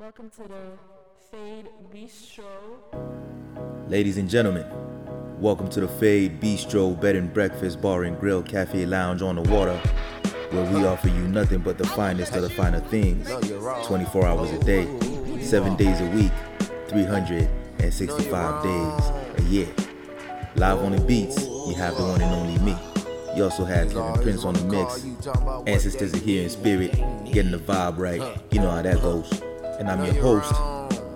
[0.00, 0.78] Welcome to the
[1.30, 2.46] Fade Bistro.
[3.86, 4.64] Ladies and gentlemen,
[5.38, 9.42] welcome to the Fade Bistro Bed and Breakfast Bar and Grill Cafe Lounge on the
[9.42, 9.76] water,
[10.52, 13.28] where we offer you nothing but the finest of the finer things
[13.84, 14.86] 24 hours a day,
[15.42, 16.32] 7 days a week,
[16.88, 19.68] 365 days a year.
[20.54, 22.74] Live on the beats, you have the one and only me.
[23.36, 25.04] You also have Kevin Prince on the mix.
[25.66, 26.92] Ancestors are here in spirit,
[27.30, 28.22] getting the vibe right.
[28.50, 29.42] You know how that goes.
[29.80, 30.52] And I'm your host,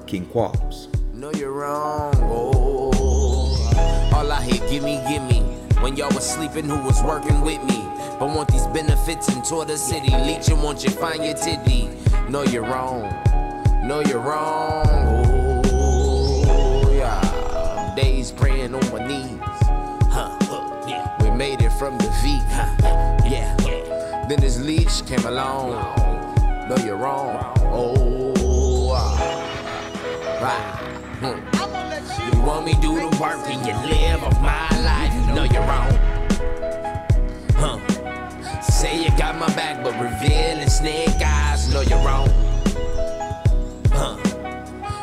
[0.07, 0.89] King Kwabz.
[1.13, 2.15] No, you're wrong.
[2.23, 5.41] Oh, all I hear, gimme, gimme.
[5.83, 7.85] When y'all was sleeping, who was working with me?
[8.19, 10.11] But want these benefits and tour the city.
[10.17, 11.91] Leeching, want you find your titty.
[12.31, 13.03] No, you're wrong.
[13.87, 14.87] No, you're wrong.
[15.67, 17.95] Oh, yeah.
[17.95, 19.39] Days praying on my knees.
[20.09, 20.39] Huh,
[20.89, 21.15] yeah.
[21.23, 22.41] We made it from defeat.
[22.47, 23.55] Huh, yeah.
[24.27, 25.73] Then this leech came along.
[26.71, 27.53] No, you're wrong.
[27.65, 28.24] Oh.
[30.45, 35.35] You want me do the work and you live of my life?
[35.35, 35.91] No, you're wrong.
[37.55, 38.61] Huh.
[38.61, 41.73] Say you got my back, but revealing snake eyes.
[41.73, 42.29] No, you're wrong.
[43.91, 44.17] Huh.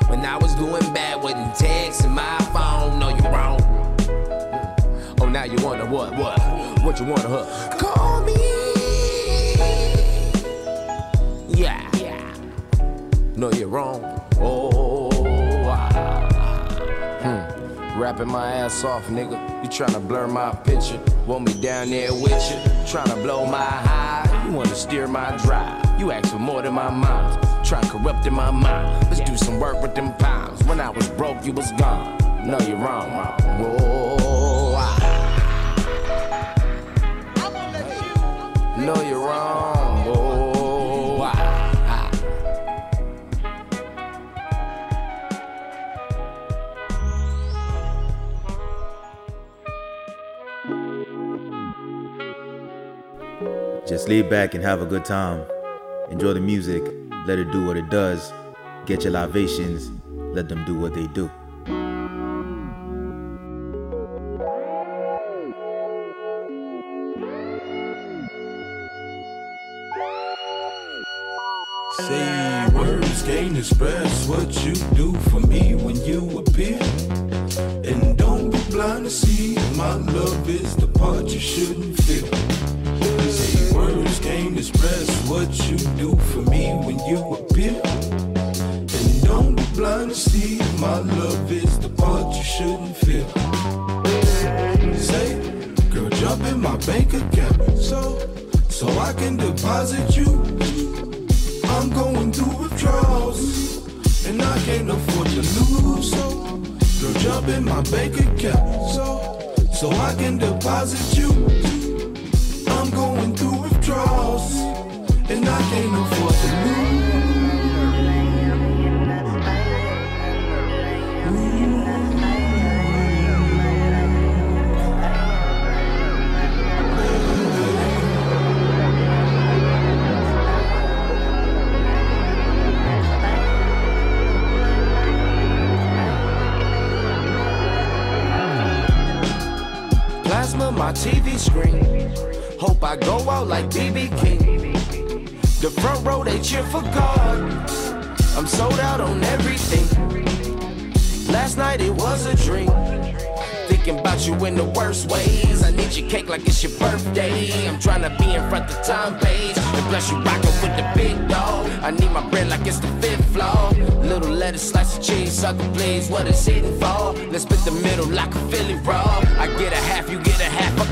[0.09, 2.99] When I was doing bad, wasn't texting my phone.
[2.99, 3.59] No, you're wrong.
[5.21, 6.39] Oh, now you wonder what, what,
[6.83, 7.77] what you wanna, huh?
[7.79, 8.35] Call me.
[11.47, 11.81] Yeah.
[13.35, 14.21] No, you're wrong.
[14.39, 15.00] Oh,
[18.01, 19.37] Rapping my ass off, nigga.
[19.63, 20.99] You tryna blur my picture.
[21.27, 22.57] Want me down there with you.
[22.89, 24.43] Tryna blow my high.
[24.47, 25.99] You wanna steer my drive.
[25.99, 27.39] You ask for more than my mind.
[27.63, 29.07] Trying corrupting my mind.
[29.11, 30.63] Let's do some work with them pounds.
[30.63, 32.17] When I was broke, you was gone.
[32.43, 33.37] No, you're wrong, wrong.
[33.59, 34.97] Whoa, ah.
[38.79, 39.80] No, you're wrong.
[53.91, 55.43] Just lay back and have a good time.
[56.09, 56.81] Enjoy the music,
[57.27, 58.31] let it do what it does.
[58.85, 59.91] Get your libations,
[60.33, 61.29] let them do what they do.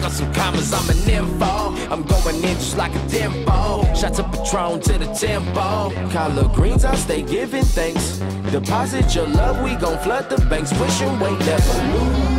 [0.09, 1.73] Some commas, I'm an info.
[1.91, 3.83] I'm going in just like a tempo.
[3.93, 5.91] Shots of Patron to the tempo.
[6.11, 8.17] Collard greens, I stay giving thanks.
[8.51, 10.73] Deposit your love, we gon' flood the banks.
[10.73, 12.38] Push and wait, never lose.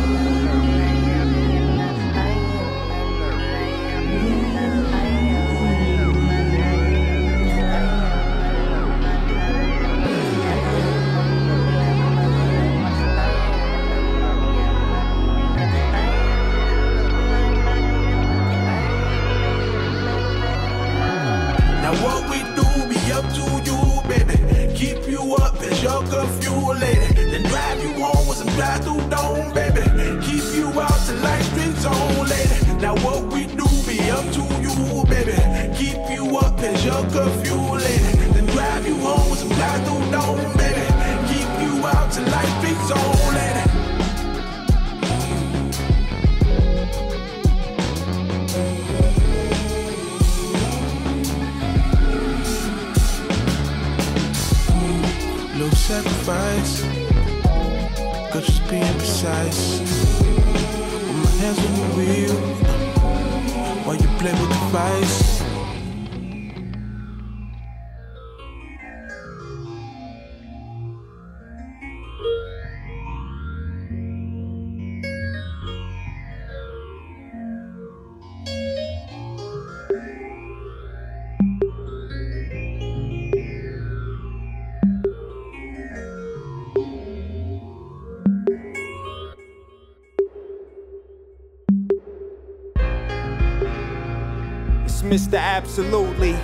[95.11, 95.37] Mr.
[95.37, 96.37] Absolutely.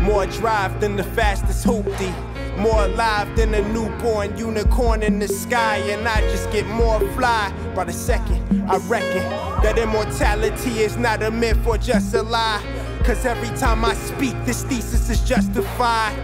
[0.00, 2.14] More drive than the fastest hoopty.
[2.56, 5.78] More alive than a newborn unicorn in the sky.
[5.78, 8.70] And I just get more fly by the second.
[8.70, 9.28] I reckon
[9.64, 12.62] that immortality is not a myth or just a lie.
[13.02, 16.14] Cause every time I speak, this thesis is justified.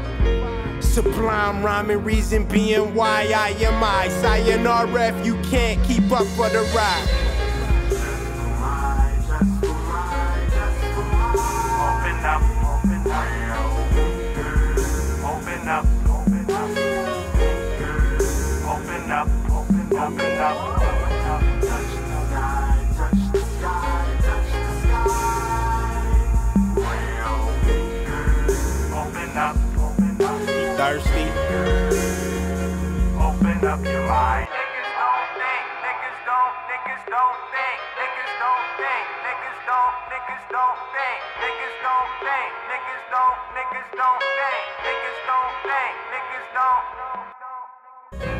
[0.80, 4.06] Sublime rhyming reason being why I am I.
[4.06, 7.27] Sayonara if you can't keep up for the ride.
[20.38, 20.77] Thirsty.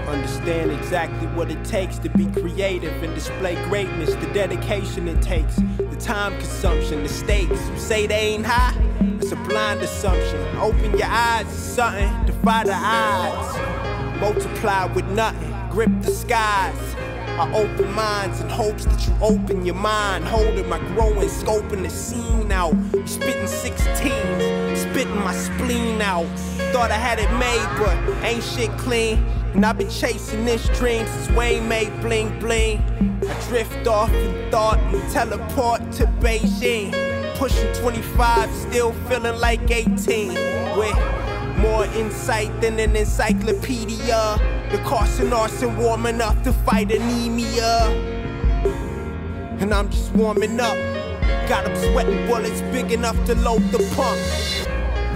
[0.09, 5.57] Understand exactly what it takes to be creative and display greatness, the dedication it takes,
[5.57, 7.69] the time consumption, the stakes.
[7.69, 8.75] You say they ain't high?
[9.21, 10.41] It's a blind assumption.
[10.57, 14.19] Open your eyes to something, defy the odds.
[14.19, 16.98] Multiply with nothing, grip the skies.
[17.39, 20.25] I open minds in hopes that you open your mind.
[20.25, 22.75] Holding my growing, scoping the scene out.
[23.05, 23.87] Spitting 16,
[24.75, 26.27] spitting my spleen out.
[26.73, 29.25] Thought I had it made, but ain't shit clean.
[29.55, 32.83] And I've been chasing this dream since Wayne made bling bling.
[33.23, 36.93] I drift off in thought and teleport to Beijing.
[37.37, 40.35] Pushing 25, still feeling like 18.
[40.77, 40.97] With
[41.59, 44.39] more insight than an encyclopedia.
[44.71, 47.79] The Carson arson warm enough to fight anemia.
[49.61, 50.77] And I'm just warming up.
[51.49, 54.19] Got them sweating bullets big enough to load the pump.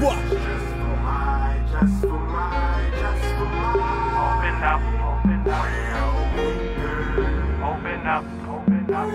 [0.02, 0.18] What?
[0.30, 2.62] Just for my, just for my,
[4.22, 4.80] Open up,
[5.10, 5.66] open up.
[7.62, 9.08] Open up, open up.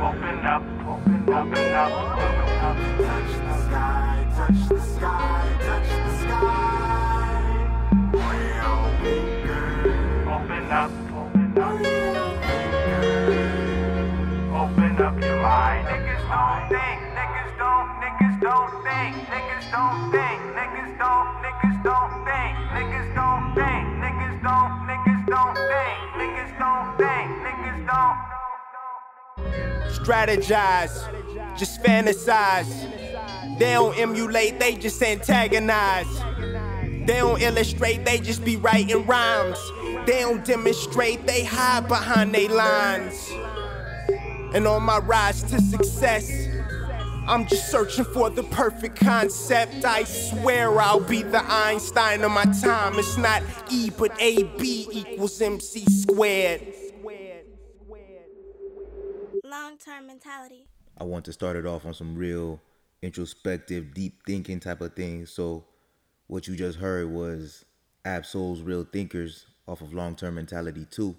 [0.00, 1.92] Open up, open up, open up.
[2.98, 4.07] Touch the sky,
[30.08, 33.58] strategize, just fantasize.
[33.58, 36.06] They don't emulate, they just antagonize.
[37.06, 39.58] They don't illustrate, they just be writing rhymes.
[40.06, 43.30] They don't demonstrate, they hide behind they lines.
[44.54, 46.30] And on my rise to success,
[47.26, 49.84] I'm just searching for the perfect concept.
[49.84, 52.98] I swear I'll be the Einstein of my time.
[52.98, 56.77] It's not E, but AB equals MC squared.
[59.60, 60.66] Long term mentality.
[60.98, 62.60] I want to start it off on some real
[63.02, 65.26] introspective, deep thinking type of thing.
[65.26, 65.64] So,
[66.28, 67.64] what you just heard was
[68.04, 71.16] Ab-Soul's Real Thinkers off of Long Term Mentality 2.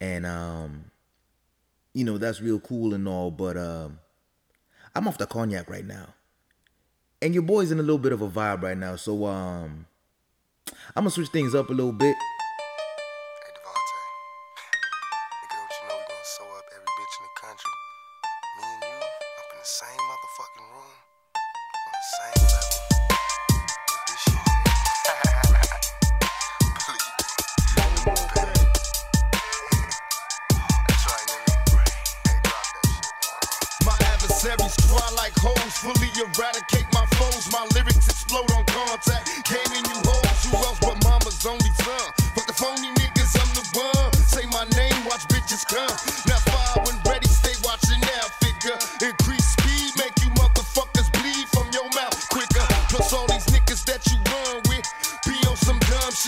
[0.00, 0.92] And, um,
[1.92, 3.98] you know, that's real cool and all, but um,
[4.94, 6.14] I'm off the cognac right now.
[7.20, 8.94] And your boy's in a little bit of a vibe right now.
[8.94, 9.86] So, um,
[10.94, 12.14] I'm gonna switch things up a little bit.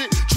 [0.01, 0.30] shit.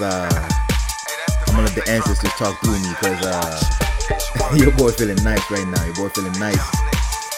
[0.00, 0.28] uh,
[1.46, 5.66] I'm gonna let the ancestors talk through me because uh, your boy feeling nice right
[5.66, 5.84] now.
[5.84, 6.60] Your boy feeling nice.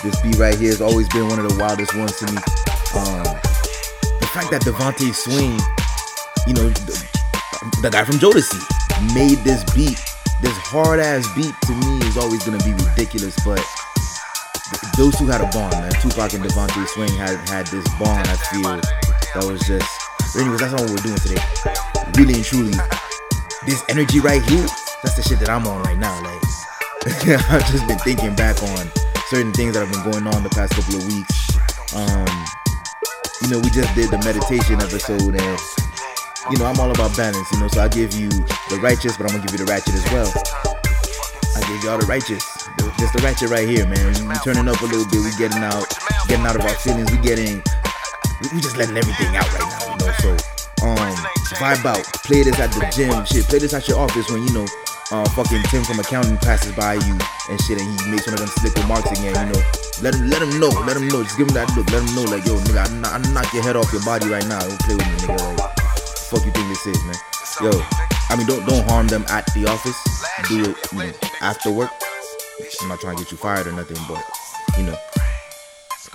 [0.03, 2.39] This beat right here has always been one of the wildest ones to me.
[2.97, 3.23] Um,
[4.21, 5.57] the fact that DeVante Swing,
[6.47, 6.97] you know, the,
[7.83, 8.59] the guy from Jodeci,
[9.15, 10.01] made this beat.
[10.41, 13.61] This hard ass beat to me is always gonna be ridiculous, but
[14.97, 15.93] those two had a bond, man.
[16.01, 18.27] Tupac and DeVante Swing had had this bond.
[18.27, 18.81] I feel
[19.35, 20.00] that was just
[20.39, 21.43] Anyways, that's not what we're doing today.
[22.15, 22.77] Really and truly,
[23.67, 24.67] this energy right here,
[25.03, 26.15] that's the shit that I'm on right now.
[26.23, 26.39] Like,
[27.51, 28.87] I've just been thinking back on
[29.27, 31.35] certain things that have been going on the past couple of weeks.
[31.99, 32.31] Um,
[33.43, 35.59] you know, we just did the meditation episode and
[36.49, 38.31] you know, I'm all about balance, you know, so I give you
[38.71, 40.31] the righteous, but I'm gonna give you the ratchet as well.
[41.55, 42.47] I give y'all the righteous.
[43.03, 44.15] Just the ratchet right here, man.
[44.29, 45.91] We turning up a little bit, we getting out,
[46.29, 47.63] getting out of our feelings, we getting
[48.53, 50.13] we just letting everything out right now know.
[50.19, 50.31] So
[50.83, 50.97] um,
[51.61, 53.45] vibe out, play this at the gym, shit.
[53.47, 54.67] Play this at your office when you know,
[55.13, 57.17] uh, fucking Tim from accounting passes by you
[57.51, 59.63] and shit, and he makes one of them slick remarks again, you know.
[60.01, 61.23] Let him, let him know, let him know.
[61.23, 61.85] Just give him that look.
[61.93, 64.47] Let him know, like, yo, nigga, I I knock your head off your body right
[64.49, 64.61] now.
[64.61, 65.37] Don't play with me, nigga.
[65.61, 65.77] Like,
[66.33, 67.21] fuck you think this is, man?
[67.61, 67.71] Yo,
[68.33, 69.99] I mean, don't don't harm them at the office.
[70.49, 71.91] Do it you know, after work.
[72.81, 74.25] I'm not trying to get you fired or nothing, but
[74.79, 74.97] you know,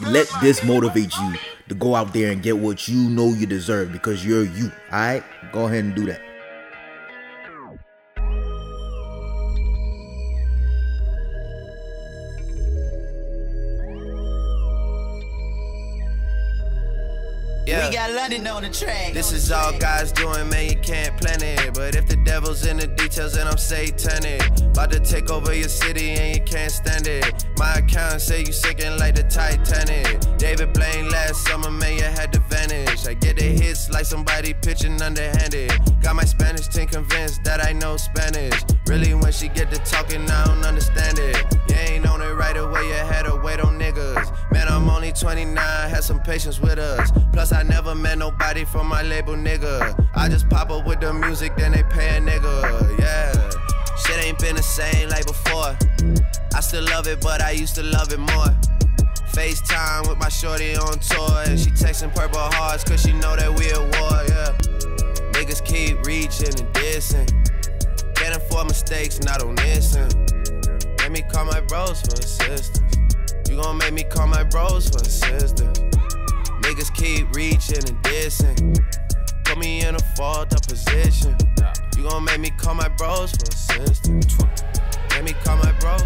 [0.01, 1.35] let this motivate you
[1.69, 4.71] to go out there and get what you know you deserve because you're you.
[4.91, 6.21] All right, go ahead and do that.
[17.65, 17.89] Yeah.
[17.89, 19.13] We got London on the track.
[19.13, 21.73] This is all God's doing, man, you can't plan it.
[21.73, 24.41] But if the devil's in the details, then I'm satanic.
[24.59, 27.45] About to take over your city and you can't stand it.
[27.57, 30.37] My accountant say you sinking like the Titanic.
[30.37, 33.07] David Blaine last summer, man, you had to vanish.
[33.07, 35.71] I get the hits like somebody pitching underhanded.
[36.01, 38.63] Got my Spanish team convinced that I know Spanish.
[38.85, 41.43] Really, when she get to talking, I don't understand it.
[41.67, 42.91] You ain't on it right away,
[45.25, 45.57] 29,
[45.89, 47.11] had some patience with us.
[47.33, 50.07] Plus, I never met nobody from my label, nigga.
[50.13, 53.31] I just pop up with the music, then they pay a nigga, yeah.
[53.97, 55.75] Shit ain't been the same like before.
[56.53, 58.53] I still love it, but I used to love it more.
[59.33, 63.49] FaceTime with my shorty on tour, and she texting purple hearts, cause she know that
[63.49, 64.53] we at war, yeah.
[65.33, 67.27] Niggas keep reaching and dissing.
[68.13, 70.13] Can't afford mistakes, not on this end.
[70.99, 72.94] Let me call my bros for assistance.
[73.49, 75.79] You gon' make me call my bros for assistance.
[76.61, 78.79] Niggas keep reaching and dissing.
[79.43, 81.35] Put me in a fault up position.
[81.95, 84.37] You gon' make me call my bros for assistance.
[85.11, 85.97] Make me call my bro.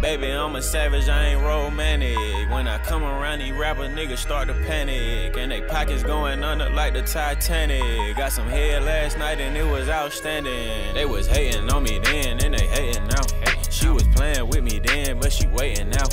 [0.00, 2.48] Baby, I'm a savage, I ain't romantic.
[2.50, 5.36] When I come around, these rapper niggas start to panic.
[5.36, 8.16] And they pockets going under like the Titanic.
[8.16, 10.94] Got some head last night and it was outstanding.
[10.94, 13.22] They was hating on me then, and they hating now.
[13.70, 16.04] She was playing with me then, but she waiting now.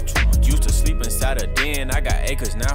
[0.41, 2.73] Used to sleep inside a den, I got acres now.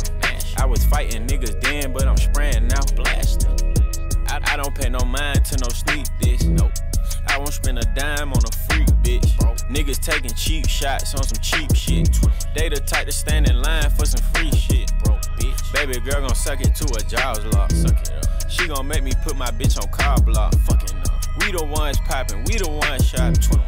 [0.59, 2.83] I was fighting niggas then, but I'm spraying now.
[2.95, 3.51] Blasting.
[4.29, 6.45] I, I don't pay no mind to no sneak this.
[6.45, 6.71] Nope.
[7.31, 9.39] I won't spend a dime on a freak, bitch.
[9.71, 12.11] Niggas taking cheap shots on some cheap shit.
[12.57, 14.91] They the type to stand in line for some free shit.
[15.73, 17.71] Baby girl gon' suck it to a jaws lock.
[17.71, 18.51] Suck it up.
[18.51, 20.53] She gon' make me put my bitch on car block.
[21.39, 23.63] We the ones popping, we the ones shopping.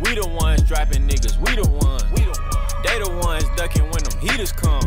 [0.00, 2.04] We the ones dropping niggas, we the ones.
[2.12, 2.62] We the ones.
[2.84, 4.82] They the ones ducking when them heaters come.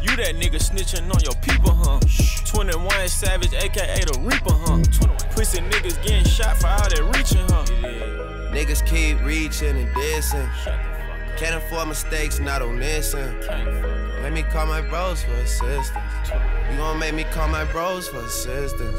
[0.00, 2.00] You that nigga snitching on your people, huh?
[2.46, 4.80] 21 Savage, aka the Reaper, huh?
[5.34, 7.64] Pussy niggas getting shot for all that reaching, huh?
[8.54, 10.48] Niggas keep reaching and dissing.
[11.36, 13.44] Can't afford mistakes, not on this end.
[14.22, 15.90] Let me call my bros for assistance.
[16.70, 18.98] You gon' make me call my bros for assistance.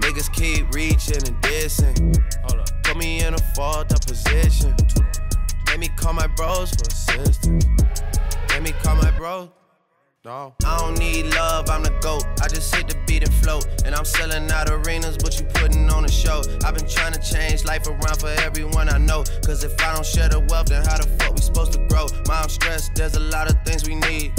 [0.00, 2.67] Niggas keep reaching and dissing.
[2.98, 4.74] Put me in a fault up position.
[5.68, 7.64] Let me call my bros for assistance.
[8.48, 9.50] Let me call my bros.
[10.24, 10.52] No.
[10.64, 12.24] I don't need love, I'm the GOAT.
[12.42, 13.68] I just hit the beat and float.
[13.84, 16.42] And I'm selling out arenas, but you putting on a show.
[16.64, 19.22] I've been trying to change life around for everyone I know.
[19.46, 22.06] Cause if I don't share the wealth, then how the fuck we supposed to grow?
[22.26, 24.32] Mom stressed, there's a lot of things we need.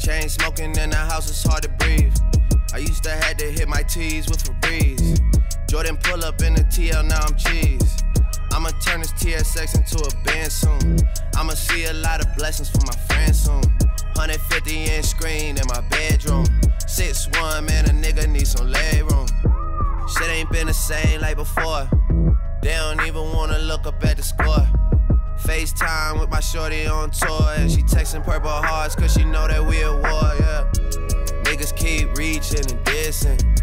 [0.00, 2.16] Chain smoking in the house, it's hard to breathe.
[2.72, 5.13] I used to had to hit my T's with Febreze.
[5.74, 7.98] Jordan pull up in the TL, now I'm cheese.
[8.52, 10.98] I'ma turn this TSX into a band soon.
[11.36, 13.60] I'ma see a lot of blessings for my friends soon.
[14.14, 16.44] 150 inch screen in my bedroom.
[16.86, 19.26] 6'1, man, a nigga need some leg room.
[20.16, 21.88] Shit ain't been the same like before.
[22.62, 24.68] They don't even wanna look up at the score.
[25.42, 27.50] FaceTime with my shorty on tour.
[27.56, 30.70] And she texting purple hearts cause she know that we at war, yeah.
[31.42, 33.53] Niggas keep reaching and dissing.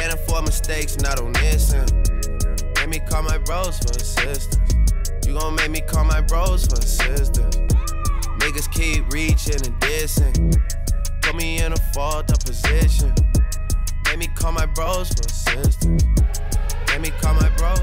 [0.00, 1.92] Can't afford mistakes, not on this end.
[2.76, 4.56] Make me call my bros for assistance.
[5.26, 7.54] You gon' make me call my bros for assistance.
[8.38, 10.58] Niggas keep reaching and dissing.
[11.20, 13.12] Put me in a fault up position.
[14.06, 16.02] Make me call my bros for assistance.
[16.88, 17.74] Make me call my bro.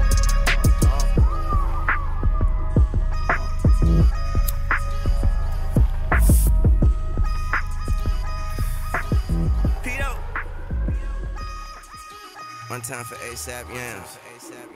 [12.68, 14.18] One time for ASAP Yams.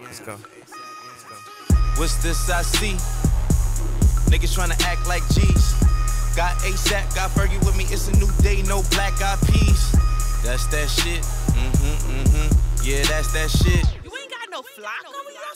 [0.00, 0.36] Let's go.
[2.00, 2.96] What's this I see?
[4.32, 5.76] Niggas tryna act like G's.
[6.34, 7.84] Got ASAP, got Fergie with me.
[7.92, 9.92] It's a new day, no black eyed peas.
[10.42, 11.20] That's that shit.
[11.52, 12.48] Mm-hmm, mm-hmm.
[12.82, 13.84] Yeah, that's that shit.
[14.02, 15.52] You ain't got no flock on your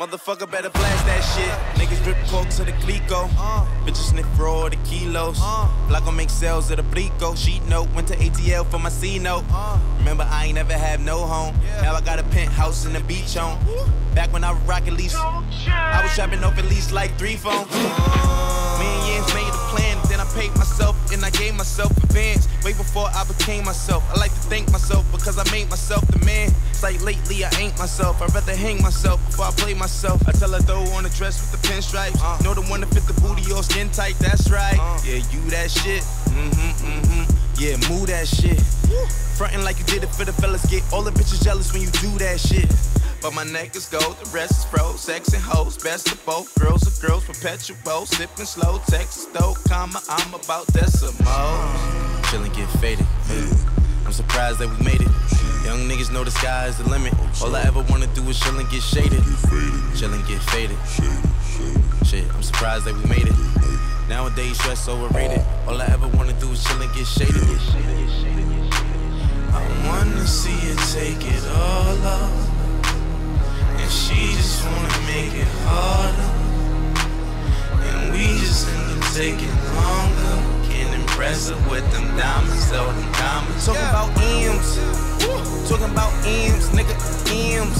[0.00, 1.78] Motherfucker better blast that shit.
[1.78, 3.28] Niggas drip coke to the glico.
[3.36, 5.38] Uh, bitches sniff raw the kilos.
[5.42, 7.36] Uh, Block make sales at the blico.
[7.36, 9.44] Sheet note went to ATL for my C note.
[9.50, 11.54] Uh, Remember I ain't never had no home.
[11.82, 13.58] Now I got a penthouse in the beach home.
[14.14, 17.68] Back when I was rockin' lease, I was shopping off at least like three phones.
[17.68, 18.99] Me
[20.40, 22.48] paid myself and I gave myself advance.
[22.64, 24.02] Way before I became myself.
[24.10, 26.48] I like to thank myself because I made myself the man.
[26.70, 28.22] It's like lately I ain't myself.
[28.22, 30.26] I'd rather hang myself before I play myself.
[30.26, 32.16] I tell her throw on a dress with the pinstripes.
[32.22, 32.42] Uh.
[32.42, 34.78] Know the one to fit the booty or skin tight, that's right.
[34.80, 34.98] Uh.
[35.04, 36.02] Yeah, you that shit.
[36.32, 37.49] Mm-hmm, mm-hmm.
[37.60, 38.56] Yeah, move that shit.
[39.36, 40.64] Frontin' like you did it for the fellas.
[40.64, 42.64] Get all the bitches jealous when you do that shit.
[43.20, 44.96] But my neck is gold, the rest is pro.
[44.96, 46.48] Sex and hoes, best of both.
[46.58, 48.06] Girls are girls, perpetual.
[48.06, 51.20] Sipping slow, Texas though, comma, I'm about decimals.
[52.32, 53.04] Chillin' get faded.
[54.06, 55.12] I'm surprised that we made it.
[55.68, 57.12] Young niggas know the sky is the limit.
[57.42, 59.22] All I ever wanna do is chill and get shaded.
[60.00, 60.78] Chill and get faded.
[62.08, 63.89] Shit, I'm surprised that we made it.
[64.10, 65.40] Nowadays, stress overrated.
[65.68, 67.46] All I ever wanna do is chill and get shaded.
[69.54, 72.34] I wanna see you take it all off.
[73.78, 76.30] And she just wanna make it harder.
[77.86, 80.34] And we just end up taking longer.
[80.66, 83.64] Can't impress her with them diamonds, all them diamonds.
[83.64, 85.70] Talking about M's.
[85.70, 86.98] Talking about M's, nigga,
[87.30, 87.78] M's.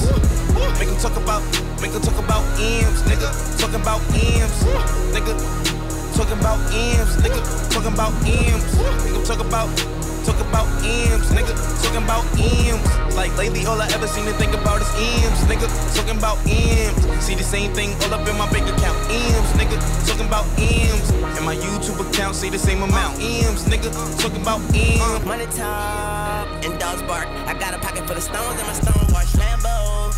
[0.79, 1.43] Make them talk about,
[1.81, 3.29] make them talk about M's, nigga.
[3.59, 4.63] Talking about M's,
[5.11, 5.80] nigga.
[6.21, 7.41] Talking about M's, nigga.
[7.73, 8.77] Talking about M's.
[8.77, 9.75] Them talk about,
[10.23, 11.49] talk about M's, nigga.
[11.81, 13.15] Talking about M's.
[13.15, 15.65] Like lately, all I ever seem to think about is M's, nigga.
[15.97, 17.25] Talking about M's.
[17.25, 19.81] See the same thing all up in my bank account, M's, nigga.
[20.05, 21.09] Talking about M's.
[21.09, 23.89] And my YouTube account say the same amount, M's, nigga.
[24.21, 25.25] Talking about M's.
[25.25, 27.25] Money talk and dogs bark.
[27.49, 30.13] I got a pocket full of stones and my stone wash Lambo.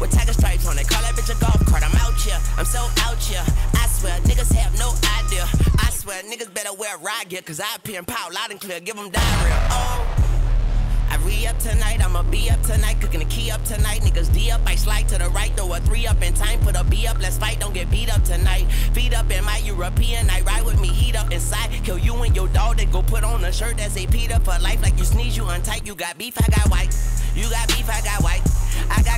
[0.00, 0.88] With tiger stripes on it.
[0.88, 1.82] Call that bitch a golf cart.
[1.82, 2.38] I'm out here.
[2.56, 3.42] I'm so out here.
[3.74, 5.42] I swear, niggas have no idea.
[5.78, 7.42] I swear, niggas better wear ride gear.
[7.42, 8.78] Cause I appear in power loud and clear.
[8.78, 9.68] Give them diarrhea.
[9.70, 10.28] Oh.
[11.10, 14.02] I re up tonight, I'ma be up tonight, cooking the key up tonight.
[14.02, 16.76] Niggas D up, I slide to the right, throw a three up in time, put
[16.76, 18.64] a B up, let's fight, don't get beat up tonight.
[18.92, 21.70] Feet up in my European night, ride with me, heat up inside.
[21.82, 24.58] Kill you and your dog, they go put on a shirt that say Peter for
[24.60, 24.82] life.
[24.82, 26.94] Like you sneeze, you untight, you got beef, I got white.
[27.34, 28.42] You got beef, I got white.
[28.90, 29.17] I I got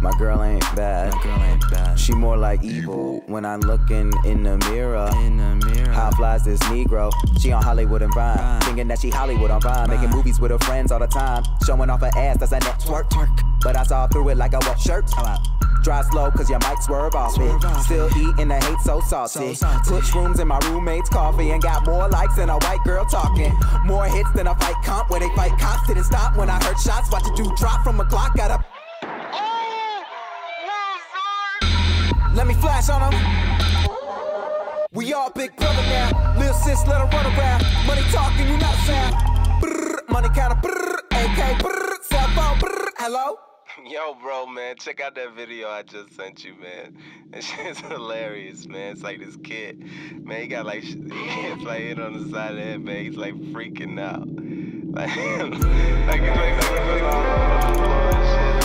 [0.00, 1.12] My girl ain't bad.
[1.14, 1.98] My girl ain't bad.
[1.98, 3.22] She more like evil.
[3.26, 5.08] When I'm looking in the mirror.
[5.18, 5.92] In the mirror.
[5.92, 7.12] How flies this Negro?
[7.40, 8.60] She on Hollywood and Vine.
[8.62, 9.90] Thinking that she Hollywood on Vine.
[9.90, 11.44] Making movies with her friends all the time.
[11.64, 13.08] Showing off her ass, that's a network.
[13.62, 15.08] But I saw through it like a what shirt.
[15.88, 17.82] Drive slow, cause you might swerve off it.
[17.84, 19.56] Still eating the hate so saucy.
[19.86, 23.58] Push rooms in my roommate's coffee and got more likes than a white girl talking.
[23.86, 25.88] More hits than a fight comp where they fight cops.
[25.88, 27.10] Didn't stop when I heard shots.
[27.10, 28.36] Watch a dude drop from a clock.
[28.36, 28.62] Got a.
[32.34, 34.88] Let me flash on them.
[34.92, 36.36] We all big brother now.
[36.38, 37.64] Lil sis, let her run around.
[37.86, 39.14] Money talking, you not a sound.
[39.62, 43.47] Brrr, money counter, brrr, AK, brrr, cell phone, brrr, hello?
[43.86, 46.96] Yo, bro, man, check out that video I just sent you, man.
[47.40, 48.92] Shit's hilarious, man.
[48.92, 49.84] It's like this kid,
[50.24, 53.04] man, he got like, he like hit on the side of the head, man.
[53.04, 54.26] He's like freaking out.
[54.90, 55.16] Like,
[56.06, 58.57] like, like, say oh,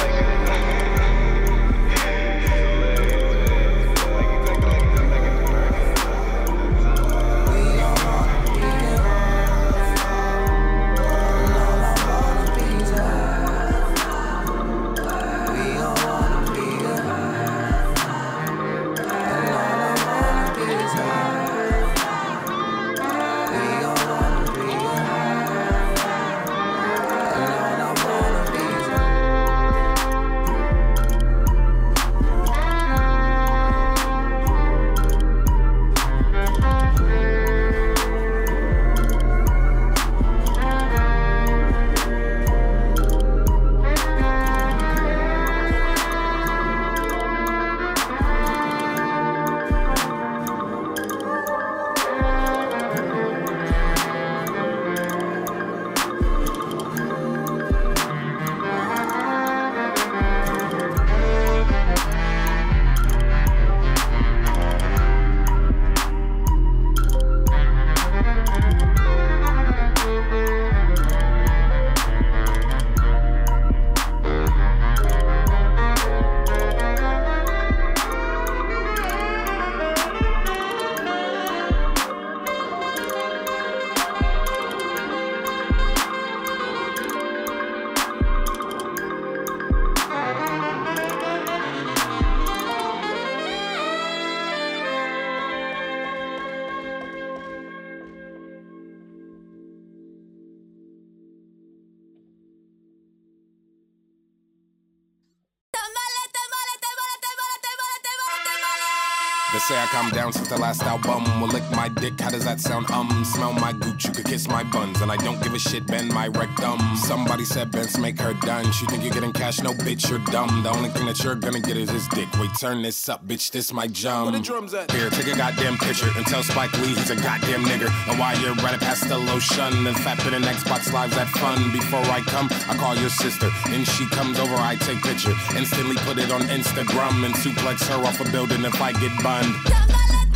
[109.84, 111.26] I calm down since the last album.
[111.42, 112.90] Will lick my dick, how does that sound?
[112.90, 115.02] Um, smell my gooch, you could kiss my buns.
[115.02, 116.80] And I don't give a shit, bend my rectum.
[116.96, 118.72] Somebody said Benz make her done.
[118.72, 120.64] She think you're getting cash, no bitch, you're dumb.
[120.64, 122.30] The only thing that you're gonna get is his dick.
[122.40, 124.32] Wait, turn this up, bitch, this my jump.
[124.32, 124.90] Where the drums at?
[124.90, 127.92] Here, take a goddamn picture and tell Spike Lee he's a goddamn nigger.
[128.10, 131.74] And while you're running past the lotion and fat bit and Xbox lives that fun.
[131.74, 133.50] Before I come, I call your sister.
[133.68, 135.34] And she comes over, I take picture.
[135.58, 139.73] Instantly put it on Instagram and suplex her off a building if I get bunned.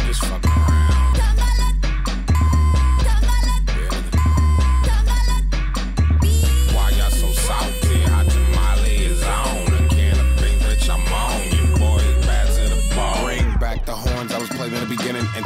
[0.05, 0.86] Just fuck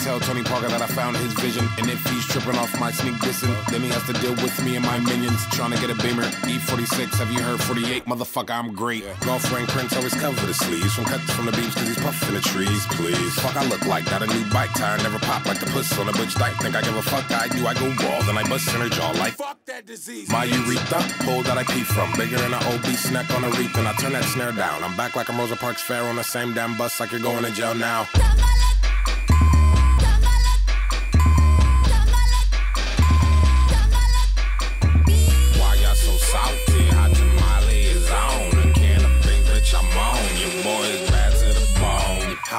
[0.01, 1.67] tell Tony Parker that I found his vision.
[1.77, 4.75] And if he's tripping off my sneak dissing, then he has to deal with me
[4.75, 5.45] and my minions.
[5.51, 6.25] Trying to get a beamer.
[6.49, 8.05] E46, have you heard 48?
[8.05, 9.05] Motherfucker, I'm great.
[9.21, 12.41] Girlfriend Prince always cover the sleeves from cuts from the beams cause he's puffing the
[12.41, 13.33] trees, please.
[13.39, 16.09] Fuck, I look like got a new bike tire, never pop like the puss on
[16.09, 16.57] a butch dyke.
[16.57, 18.89] Think I give a fuck, I do, I go raw, then I bust in her
[18.89, 20.29] jaw like fuck that disease.
[20.29, 23.75] My urethra, hole that I pee from, bigger than an obese neck on a reef,
[23.77, 24.83] and I turn that snare down.
[24.83, 27.43] I'm back like I'm Rosa Parks Fair on the same damn bus like you're going
[27.43, 28.07] to jail now.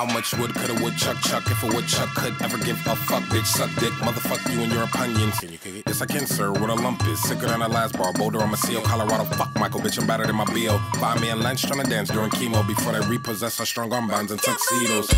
[0.02, 3.22] How much wood could a woodchuck chuck if a woodchuck could ever give a fuck,
[3.30, 3.46] bitch?
[3.46, 5.38] Suck dick, motherfuck you and your opinions.
[5.38, 5.84] Can you kick it?
[5.86, 6.50] Yes, I can, sir.
[6.50, 7.22] What a lump is.
[7.22, 8.12] Sicker than a last bar.
[8.12, 8.82] Boulder, I'm a seal.
[8.82, 10.80] Colorado, fuck Michael, bitch, I'm better than my BO.
[11.00, 14.08] Buy me a lunch trying to dance during chemo before they repossess our strong arm
[14.08, 15.08] bands and tuxedos.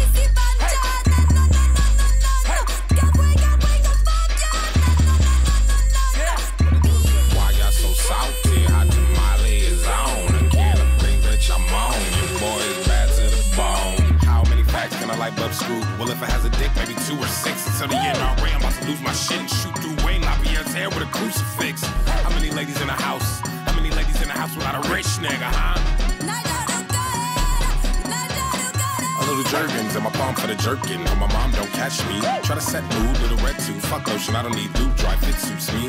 [15.65, 15.99] Can a light bulb screw?
[15.99, 17.67] Well, if it has a dick, maybe two or six.
[17.67, 20.89] Until the NRA, I'm about to lose my shit and shoot through Wayne LaPierre's hair
[20.89, 21.83] with a crucifix.
[21.85, 23.41] How many ladies in the house?
[23.67, 25.81] How many ladies in the house without a rich nigga, huh?
[29.17, 31.03] A little Jergens and my palm for the jerkin.
[31.05, 32.21] But my mom don't catch me.
[32.43, 33.85] Try to set mood a red tooth.
[33.87, 34.95] Fuck lotion, I don't need loop.
[34.97, 35.89] Dry fit suits me.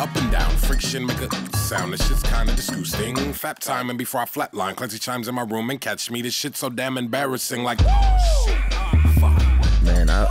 [0.00, 1.92] Up and down, friction make a sound.
[1.92, 3.16] This shit's kinda disgusting.
[3.34, 6.22] Fap time and before I flatline, Clancy chimes in my room and catch me.
[6.22, 7.62] This shit's so damn embarrassing.
[7.62, 8.59] Like, oh, Man, I,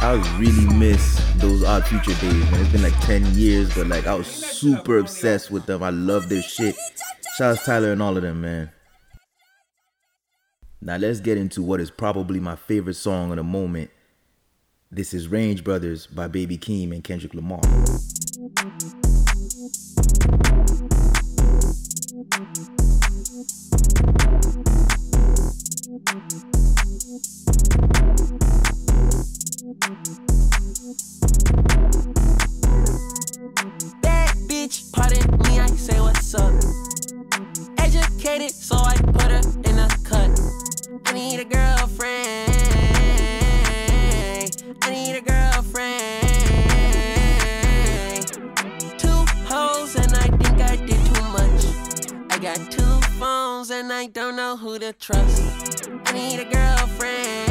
[0.02, 2.62] I really miss those Odd Future days, man.
[2.62, 5.84] It's been like 10 years, but like I was super obsessed with them.
[5.84, 6.76] I love their shit.
[7.38, 8.72] Shouts Tyler and all of them, man.
[10.82, 13.92] Now let's get into what is probably my favorite song of the moment.
[14.90, 17.60] This is Range Brothers by Baby Keem and Kendrick Lamar.
[29.70, 29.78] Bad
[34.50, 36.52] bitch, pardon me, I say what's up.
[37.78, 40.40] Educated, so I put her in a cut.
[41.06, 42.52] I need a girlfriend.
[44.82, 46.26] I need a girlfriend.
[48.98, 51.68] Two hoes, and I think I did too much.
[52.32, 55.88] I got two phones, and I don't know who to trust.
[56.06, 57.49] I need a girlfriend.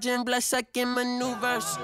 [0.00, 1.76] Dodging blood sucking maneuvers.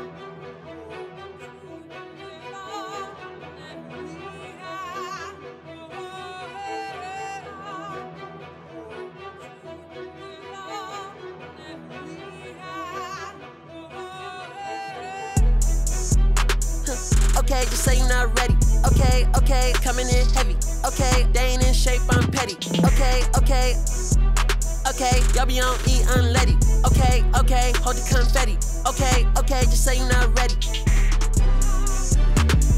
[17.37, 18.55] Okay, just say you're not ready.
[18.87, 20.57] Okay, okay, coming in heavy.
[20.87, 22.57] Okay, they ain't in shape, I'm petty.
[22.83, 23.75] Okay, okay,
[24.91, 26.57] okay, y'all be on E unleady.
[26.87, 28.57] Okay, okay, hold the confetti.
[28.87, 30.55] Okay, okay, just say you're not ready.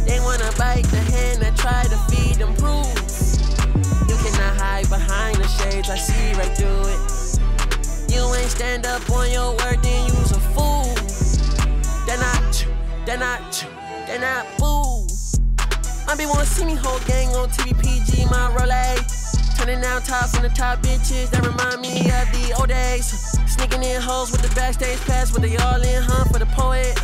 [0.06, 3.38] They wanna bite the hand that try to feed them rules.
[4.08, 7.00] You cannot hide behind the shades, I see right through it.
[8.12, 10.94] You ain't stand up on your word, then you's a fool.
[12.06, 12.66] they not
[13.04, 13.38] Then I, then I,
[14.06, 19.17] then I, be wanna see me whole gang on TVPG, my Rolex.
[19.58, 23.10] Turning down tops on the top bitches that remind me of the old days.
[23.50, 26.94] Sneaking in hoes with the backstage pass, but they all in, huh, for the poet.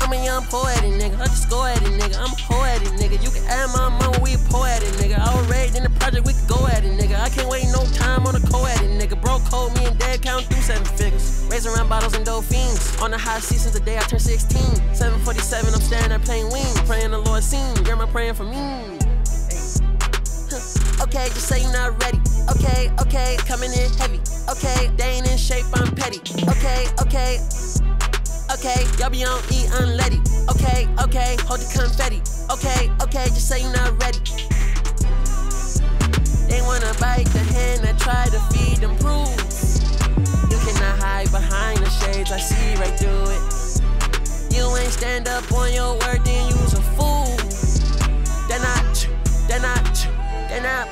[0.00, 2.16] I'm a young poetic nigga, I just go at it, nigga.
[2.16, 3.22] I'm a poetic nigga.
[3.22, 5.20] You can add my mama, we poetic nigga.
[5.20, 7.20] Was raised in the project, we can go at it, nigga.
[7.20, 9.20] I can't wait no time on a co-edit, nigga.
[9.20, 11.46] Bro, code me and dad count through seven figures.
[11.50, 12.96] Raising around bottles and dolphins.
[13.02, 14.58] On the high seat since the day I turned 16.
[14.96, 16.80] 747, I'm staring at plain wings.
[16.88, 17.74] Praying the Lord seen.
[17.84, 18.99] Grandma praying for me.
[21.10, 22.20] Okay, just say you're not ready.
[22.54, 24.20] Okay, okay, coming in heavy.
[24.48, 26.20] Okay, they ain't in shape, I'm petty.
[26.46, 27.42] Okay, okay,
[28.54, 30.22] okay, y'all be on E unleady.
[30.46, 32.22] Okay, okay, hold the confetti.
[32.46, 34.22] Okay, okay, just say you're not ready.
[36.46, 39.82] They wanna bite the hand that try to feed them rules.
[40.46, 44.54] You cannot hide behind the shades, I see right through it.
[44.54, 47.26] You ain't stand up on your word, then you's a fool.
[48.62, 48.94] I,
[49.48, 49.82] then I,
[50.48, 50.89] then I, boo.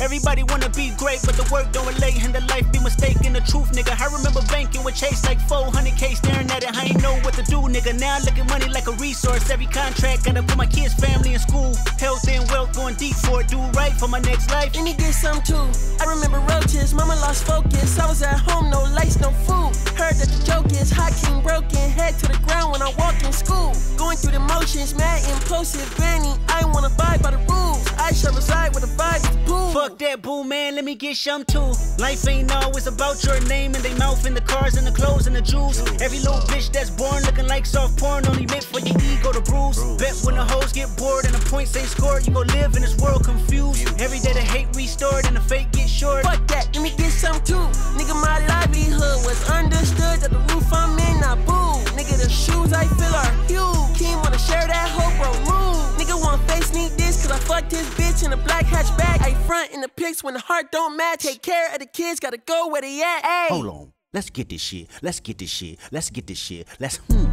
[0.00, 3.32] Everybody wanna be great, but the work don't relate, and the life be mistaken.
[3.32, 3.98] The truth, nigga.
[4.00, 6.76] I remember banking with Chase like 400k, staring at it.
[6.76, 7.98] I ain't know what to do, nigga.
[7.98, 9.50] Now I look at money like a resource.
[9.50, 11.74] Every contract gotta put my kids' family in school.
[11.98, 13.48] Health and wealth going deep for it.
[13.48, 14.76] Do right for my next life.
[14.76, 15.66] And he get some too.
[16.00, 17.98] I remember roaches, mama lost focus.
[17.98, 19.74] I was at home, no lights, no food.
[19.98, 23.16] Heard that the joke is hot king broken, head to the ground when I walk
[23.24, 23.74] in school.
[23.96, 26.34] Going through the motions, mad impulsive, granny.
[26.48, 27.84] I ain't wanna abide by the rules.
[27.98, 29.72] I shall reside with the vibe is pool.
[29.72, 30.74] Fuck that boo, man.
[30.74, 31.72] Let me get some too.
[31.98, 35.26] Life ain't always about your name and they mouth and the cars and the clothes
[35.26, 35.80] and the jewels.
[36.02, 39.40] Every little bitch that's born looking like soft porn only meant for your ego to
[39.40, 39.78] bruise.
[39.96, 42.82] Bet when the hoes get bored and the points ain't scored, you gon' live in
[42.82, 43.86] this world confused.
[44.00, 46.24] Every day the hate restored and the fake get short.
[46.24, 47.64] Fuck that, let me get some too.
[47.96, 51.78] Nigga, my livelihood was understood that the roof I'm in, not boo.
[51.96, 53.98] Nigga, the shoes I feel are huge.
[53.98, 55.80] Kim wanna share that hope bro move.
[55.98, 59.20] Nigga want face need this, cause I fucked his bitch in a black hatchback.
[59.22, 61.22] I front in the pics when the heart don't match.
[61.22, 63.22] Take care of the kids, gotta go where they at.
[63.22, 63.48] Ayy.
[63.48, 63.92] Hold on.
[64.14, 64.88] Let's get this shit.
[65.02, 65.78] Let's get this shit.
[65.92, 66.66] Let's get this shit.
[66.80, 67.30] Let's hmm.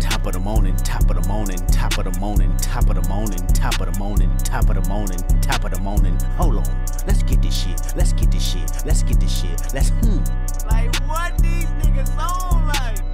[0.00, 3.08] Top of the morning, top of the morning, top of the morning, top of the
[3.08, 6.18] morning, top of the morning, top of the morning, top of the morning.
[6.36, 6.84] Hold on.
[7.06, 7.80] Let's get this shit.
[7.96, 8.68] Let's get this shit.
[8.84, 9.60] Let's get this shit.
[9.72, 10.18] Let's hmm.
[10.66, 13.07] Like what these niggas on like?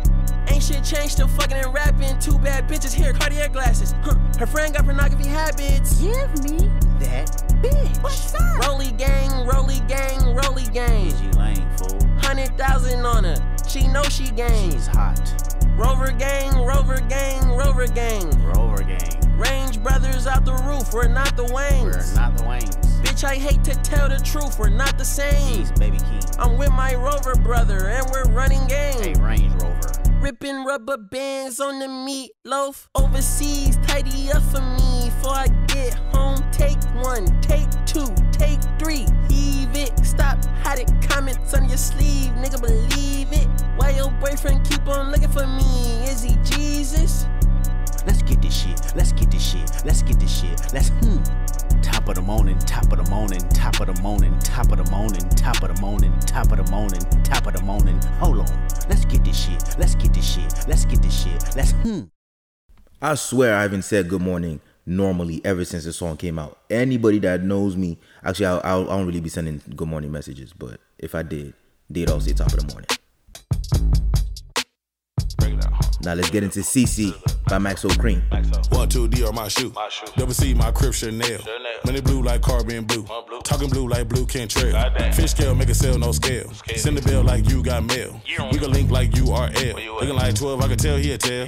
[0.55, 2.17] Ain't shit changed, still fucking and rapping.
[2.21, 3.93] Two bad bitches here, Cartier glasses.
[4.03, 4.15] Huh.
[4.39, 6.01] Her friend got pornography habits.
[6.01, 7.27] Give me that
[7.61, 8.01] bitch.
[8.05, 8.65] What's up?
[8.65, 11.11] Rolly gang, rolly gang, rolly gang.
[11.11, 11.67] G Lane.
[13.67, 14.71] she know she gang.
[14.71, 15.19] She's hot.
[15.77, 18.31] Rover gang, Rover gang, Rover gang.
[18.45, 19.37] Rover gang.
[19.37, 21.83] Range brothers out the roof, we're not the Waynes.
[21.83, 23.03] We're not the Waynes.
[23.03, 25.65] Bitch, I hate to tell the truth, we're not the same.
[25.65, 26.23] Jeez, baby king.
[26.39, 29.03] I'm with my Rover brother, and we're running game.
[29.03, 30.04] Hey, Range Rover.
[30.25, 32.89] Ripping rubber bands on the meatloaf.
[32.95, 36.43] Overseas, tidy up for me before I get home.
[36.51, 39.05] Take one, take two, take three.
[39.29, 42.59] Heave it, stop hiding comments on your sleeve, nigga.
[42.59, 43.47] Believe it.
[43.77, 46.05] Why your boyfriend keep on looking for me?
[46.09, 47.27] Is he Jesus?
[48.07, 48.81] Let's get this shit.
[48.97, 49.71] Let's get this shit.
[49.85, 50.59] Let's get this shit.
[50.73, 51.23] Let's hmm.
[51.85, 54.91] Top of the morning, top of the morning, top of the morning, top of the
[54.91, 58.01] morning, top of the morning, top of the morning, top of the morning.
[58.19, 58.69] Hold on.
[58.89, 59.63] Let's get this shit.
[59.79, 60.67] Let's get this shit.
[60.67, 61.55] Let's get this shit.
[61.55, 62.05] Let's hmm.
[63.03, 66.59] I swear I haven't said good morning normally ever since the song came out.
[66.71, 70.55] Anybody that knows me, actually, I, I, I don't really be sending good morning messages,
[70.55, 71.53] but if I did,
[71.93, 72.89] did all say top of the morning.
[76.05, 77.15] Now let's get into Cee Cee
[77.49, 78.21] by Maxo Kream.
[78.75, 79.73] One, two, D or my shoe.
[80.17, 81.41] Double C, my crib Chanel.
[81.87, 83.07] Money blue like carbon blue.
[83.43, 84.75] Talking blue like blue can't trail.
[85.13, 86.51] Fish scale, make a sale, no scale.
[86.77, 88.21] Send a bill like you got mail.
[88.53, 90.01] We can link like URL.
[90.01, 91.47] Looking like 12, I can tell he a tell.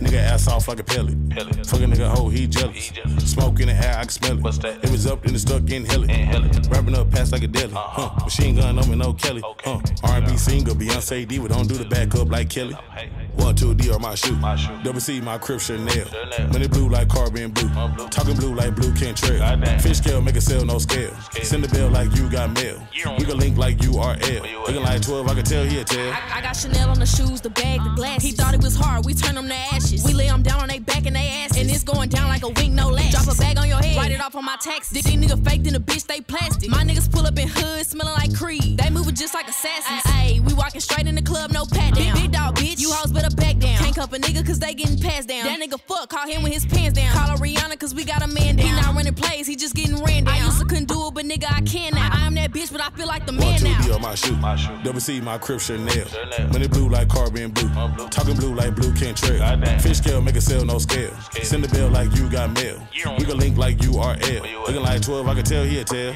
[0.00, 1.14] Nigga ass off like a pellet.
[1.66, 2.92] Fucking nigga hoe, he jealous.
[3.18, 4.84] Smoke in the air, I can smell it.
[4.84, 6.02] It was up, then it's stuck in hell
[6.70, 7.72] Wrapping up past like a deli.
[7.74, 8.10] Huh.
[8.22, 9.42] Machine gun on me, no Kelly.
[9.64, 9.80] Huh.
[10.02, 12.76] R&B singer, Beyonce Diva, don't do the backup like Kelly.
[13.36, 14.36] One, two, D or my shoe.
[14.82, 16.06] Double C, my crib Chanel.
[16.52, 17.68] Money blue like carbon blue.
[18.08, 19.42] Talking blue like blue can't trail.
[19.80, 21.14] Fish scale, make a sale, no scale.
[21.42, 22.80] Send the bill like you got mail.
[23.18, 24.66] We can link like URL.
[24.66, 26.12] Looking like 12, I can tell he a tell.
[26.32, 28.22] I got Chanel on the shoes, the bag, the glass.
[28.22, 30.04] He thought it was hard, we turn them to ashes.
[30.04, 31.56] We lay them down on they back and they asses.
[31.56, 33.10] And it's going down like a wing, no latch.
[33.12, 34.92] Drop a bag on your head, write it off on my taxes.
[34.92, 36.70] These niggas fake, then the bitch, they plastic.
[36.70, 38.78] My niggas pull up in hood, smelling like Creed.
[38.78, 40.02] They moving just like assassins.
[40.14, 42.14] Ayy, we walking straight in the club, no pat down.
[42.14, 42.80] Big, big dog, bitch.
[42.80, 43.78] You hoes better back down.
[43.78, 45.44] Can't cup a nigga cause they getting passed down.
[45.44, 47.12] That nigga fuck, call him with his pants down.
[47.12, 48.66] Call her Rihanna cause we got a man down.
[48.66, 50.34] He not running plays, he just getting ran down.
[50.34, 52.13] I used to couldn't do it, but nigga, I can now.
[52.44, 53.82] I that bitch, but I feel like the One, man two, now.
[53.82, 54.78] D on my shoe.
[54.82, 56.06] Double C, my crib Chanel.
[56.52, 57.70] Money blue like carbon blue.
[58.10, 59.40] Talking blue like blue can't trail.
[59.78, 61.10] Fish scale, make a sale, no scale.
[61.42, 62.86] Send the bill like you got mail.
[63.18, 64.66] We can link like URL.
[64.66, 66.14] Looking like 12, I can tell he a tell.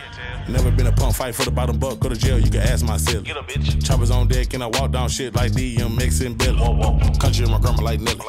[0.48, 1.98] Never been a punk fight for the bottom buck.
[2.00, 3.24] Go to jail, you can ask my silly.
[3.24, 3.84] Get a bitch.
[3.86, 6.58] Choppers on deck and I walk down shit like DMX and Billy.
[6.58, 6.98] Whoa, whoa.
[7.18, 8.20] Country in my grandma like Nelly.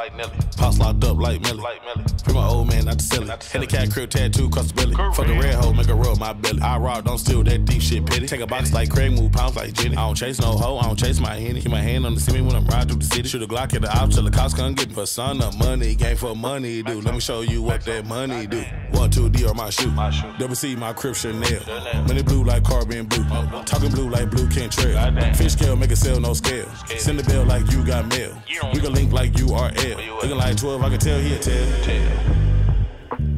[0.58, 1.64] Pops locked up like Millie.
[2.24, 3.44] Free my old man, not to sell it.
[3.46, 4.96] Handicap crib tattoo across the belly.
[4.96, 6.62] Fuck a red hole, make her rub my belly.
[6.62, 8.28] I rock, don't steal that deep shit petty.
[8.28, 9.96] Take a box like Craig, move pounds like Jenny.
[9.96, 11.62] I don't chase no hoe, I don't chase my henny.
[11.62, 13.28] Keep my hand on the semi when I'm riding through the city.
[13.28, 14.96] Shoot a Glock at the op till the cops come get me.
[14.96, 17.04] For son of money, game for money, dude.
[17.04, 18.64] Let me show you what that money do.
[18.92, 19.92] One, two, D or my shoe.
[20.38, 21.62] Double C, my crib Chanel.
[22.08, 23.24] Money blue like carbon blue.
[23.64, 25.34] Talking blue like blue can't trail.
[25.34, 26.70] Fish scale, make a sale, no scale.
[26.98, 28.36] Send the bill like you got mail.
[28.74, 30.22] We can link like URL.
[30.22, 31.66] Looking like 12, I can tell he a tell.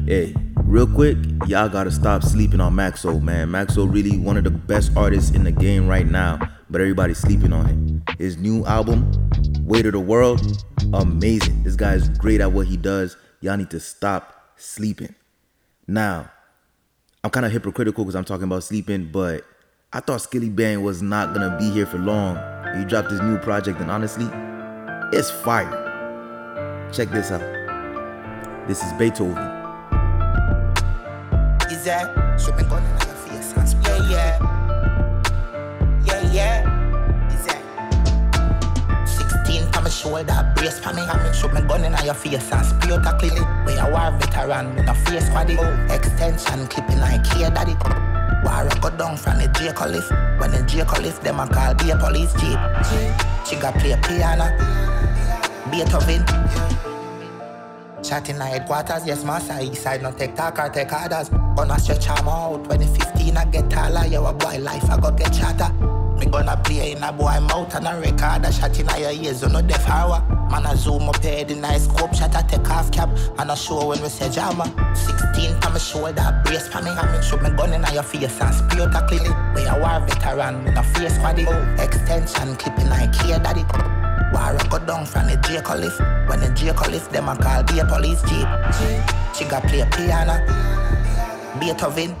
[0.06, 0.34] Hey,
[0.72, 3.50] real quick, y'all gotta stop sleeping on Maxo, man.
[3.50, 6.38] Maxo really one of the best artists in the game right now,
[6.70, 8.02] but everybody's sleeping on him.
[8.18, 9.06] His new album,
[9.64, 10.64] Weight of the World,
[10.94, 11.62] amazing.
[11.62, 13.18] This guy's great at what he does.
[13.42, 15.14] Y'all need to stop sleeping.
[15.86, 16.30] Now,
[17.22, 19.44] I'm kind of hypocritical because I'm talking about sleeping, but
[19.92, 22.36] I thought Skillibeng was not gonna be here for long.
[22.78, 24.26] He dropped his new project, and honestly,
[25.12, 25.68] it's fire.
[26.94, 27.42] Check this out.
[28.66, 29.61] This is Beethoven.
[31.82, 33.98] Is that shoot me gun in your face and spray?
[34.08, 34.38] Yeah,
[36.06, 37.34] yeah, yeah, yeah.
[37.34, 37.58] Is that
[39.04, 41.02] 16 on my shoulder, brace for me.
[41.34, 43.42] Shoot me gun in your face and spray out a clinic.
[43.66, 45.58] Where you war veteran with a face squaddy.
[45.90, 47.74] Extension clipping like here, daddy.
[48.44, 50.08] War I go down from the J Collis.
[50.38, 52.60] When the J Collis, them a call be a police jeep.
[53.44, 54.54] She got play piano,
[55.68, 56.22] Beethoven.
[58.02, 59.58] Shot in headquarters, yes, master.
[59.60, 61.28] East side, no take talk or take orders.
[61.56, 62.64] Gonna stretch arm out.
[62.64, 64.04] 2015, I get taller.
[64.06, 65.72] Yeah, a boy life, I go get chatter.
[66.18, 68.44] Me gonna play in a boy mouth and a record.
[68.44, 70.20] A shot in your ears, you know deaf hour.
[70.50, 72.34] Man, I zoom up head in a scope shot.
[72.34, 74.64] I take off cap and I show when we say jama.
[74.96, 76.90] 16 on my shoulder, brace for me.
[76.90, 79.32] I mean, shoot me gun in your face and spray out a clinic.
[79.54, 81.46] Where you war veteran with a face squaddy.
[81.78, 84.01] Extension clipping like here, daddy.
[84.32, 85.98] War go down from the J Collis.
[86.26, 88.48] When the J Collis, them a call be a police jeep.
[89.34, 90.40] She got play a piano,
[91.60, 92.16] Beethoven.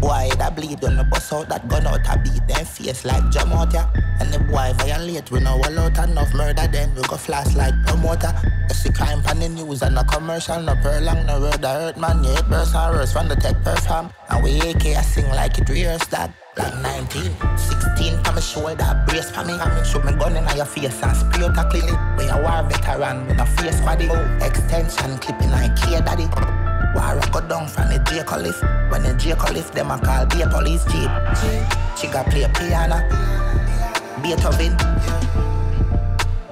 [0.00, 3.30] Boy, that bleed when the bust out that gun out a beat them face like
[3.30, 3.86] jam out ya.
[4.20, 7.74] And the boy violate, we know all out enough murder, then we go flash like
[7.86, 8.32] promoter.
[8.68, 11.96] You see crime pan the news and no commercial, no long, no word I hurt
[11.96, 14.10] man, you hate burst and worse from the tech perform.
[14.28, 16.32] And we AK, I sing like it rehearsed that.
[16.56, 19.58] Like 19, 16, come a shoulder, brace for me.
[19.58, 21.92] Come shoot me gun in your face and spray out a clearly.
[22.16, 24.08] We a war veteran, with a face body.
[24.44, 26.65] Extension clipping like K daddy.
[26.96, 28.58] War go down from the J Cliff.
[28.90, 31.10] When the J Cliff, them a call be a police jeep.
[31.96, 33.04] She got play piano,
[34.22, 34.72] Beethoven.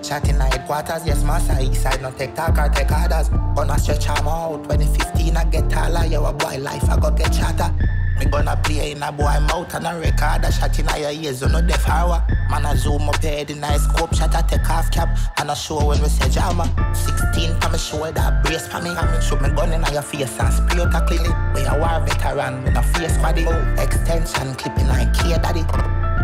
[0.03, 1.57] Chat in the headquarters, yes, master.
[1.61, 3.31] East side, no take talk or take orders.
[3.57, 4.65] Gonna stretch arm out.
[4.65, 6.05] 2015, I get taller.
[6.05, 7.73] You a boy life, I go get chatter.
[8.19, 11.41] Me gonna play in a boy mouth and a record a shot in your ears,
[11.41, 12.25] you know the hour.
[12.49, 15.55] Man, I zoom up head in a scope shot, I take off cap and I
[15.55, 16.65] show when we say jama.
[16.95, 18.91] 16 come shoulder, brace for me.
[18.91, 21.31] I mean, shoot me gun in your face and spray out a clearly.
[21.55, 23.47] We a war veteran with a face body.
[23.83, 25.65] Extension clipping like K daddy.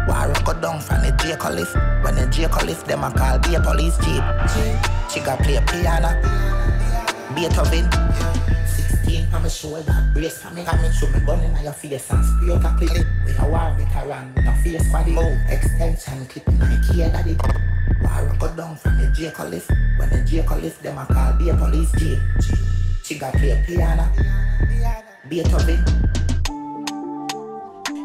[0.06, 1.74] War go down from the J Cliff.
[2.04, 4.22] When the J Cliff, them a call be a police jeep.
[5.10, 6.14] She got play piano,
[7.34, 7.90] Beethoven.
[7.90, 8.39] 16
[9.34, 10.62] on my shoulder, brace for me.
[10.62, 13.06] In, shoot me gun in your face and spray out a clip.
[13.24, 13.88] We a war with
[14.46, 15.16] a face body.
[15.48, 17.36] Extension clipping like K daddy.
[18.02, 19.68] War go down from the J Cliff.
[19.98, 22.18] When the J Cliff, them a call a police jeep.
[23.04, 24.08] She got play piano,
[25.28, 26.29] Beethoven.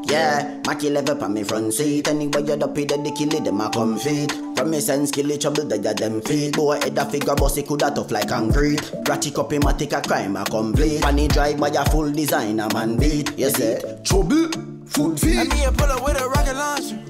[0.05, 2.07] Yeah, Mackie level pa me front seat.
[2.07, 4.31] Anyway, you the pay the dicky lid, them a come feet.
[4.55, 6.55] From me sense, kill it trouble, that ya them feet.
[6.55, 8.91] Boy, head a figure, boss, it coulda tough like concrete.
[9.07, 11.01] Ratchet copy, matic a crime, a complete.
[11.01, 13.31] Funny drive by a full designer, man beat.
[13.37, 14.05] Yes, it.
[14.05, 14.49] Trouble,
[14.85, 15.37] food feet.
[15.37, 17.01] And me a pull up with a rocket launcher.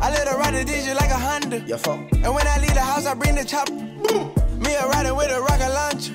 [0.00, 1.60] I let her ride the DJ like a Honda.
[1.60, 1.98] You fuck.
[2.12, 3.68] And when I leave the house, I bring the chop.
[4.66, 6.12] Me a riding with a rocket launcher.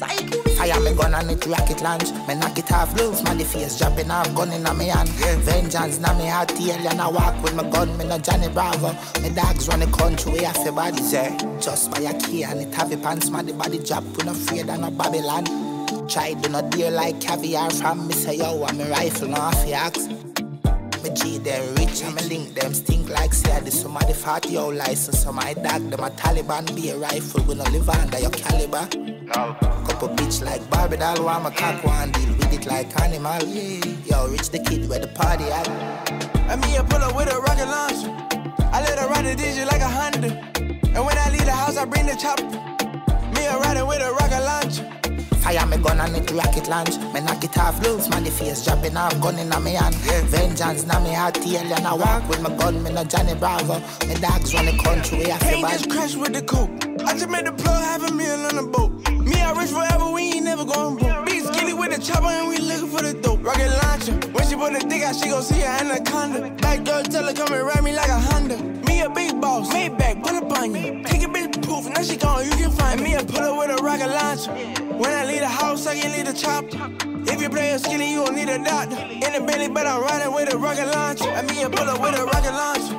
[0.58, 2.12] Fire me gun and it rocket launch.
[2.28, 5.10] Me knock it off loose, man the face dropping off gun in me hand.
[5.45, 8.91] Vengeance na me heart tail and I walk with my gun, me no Johnny Bravo.
[9.22, 11.38] Me dogs run the country, we have your body say.
[11.62, 14.32] Just by a key and it have a pants, man the body drop, we no
[14.32, 15.45] afraid of no Babylon.
[16.10, 19.66] Try do not deal like caviar from me say yo, I'm a rifle, no off
[19.66, 20.10] your axe.
[21.04, 24.58] Me G them rich and me link them stink like this some of the 40
[24.58, 25.24] old license.
[25.24, 27.43] So my dog them a Taliban be a rifle.
[27.45, 28.88] We no live under your caliber.
[29.32, 33.41] Couple bitch like Barbie doll my cock one deal with it like animal.
[34.06, 35.68] Yo, rich the kid where the party at.
[36.49, 38.12] And me a pull up with a rocket launcher.
[38.72, 40.30] I let her ride the DJ like a Honda.
[40.93, 42.39] And when I leave the house, I bring the chop.
[43.36, 45.01] Me a riding with a rocket launcher.
[45.42, 46.98] Fire me gun and it rocket launch.
[47.14, 49.96] Me knock it off loose, man the face dropping off gun in me hand.
[50.30, 53.80] Vengeance na me heart tail and I walk with my gun, me no Johnny Bravo.
[54.08, 56.70] Me dogs run the country, have Ain't to just crash with the coke.
[57.08, 58.92] I just made the plug have a meal on the boat.
[59.10, 61.26] Me, I rich forever, we ain't never going broke.
[61.26, 63.44] Be skinny with the chopper and we looking for the dope.
[63.44, 64.14] Rocket launcher.
[64.34, 66.52] When she put the dick out, she gon' see her anaconda.
[66.62, 68.58] Back door, tell her come and ride me like a Honda.
[68.88, 71.04] Me a big boss, made back, put up on you.
[71.04, 73.13] Take a bitch proof, now she gone, you can find me.
[73.13, 74.51] a put her with a rocket launcher.
[75.01, 76.67] When I leave the house, I can leave the chopper.
[77.32, 78.97] If you play a skinny, you gon' need a doctor.
[78.97, 81.30] In the belly, but I'm riding with a rocket launcher.
[81.30, 82.95] I mean, a pull up with a rocket launcher.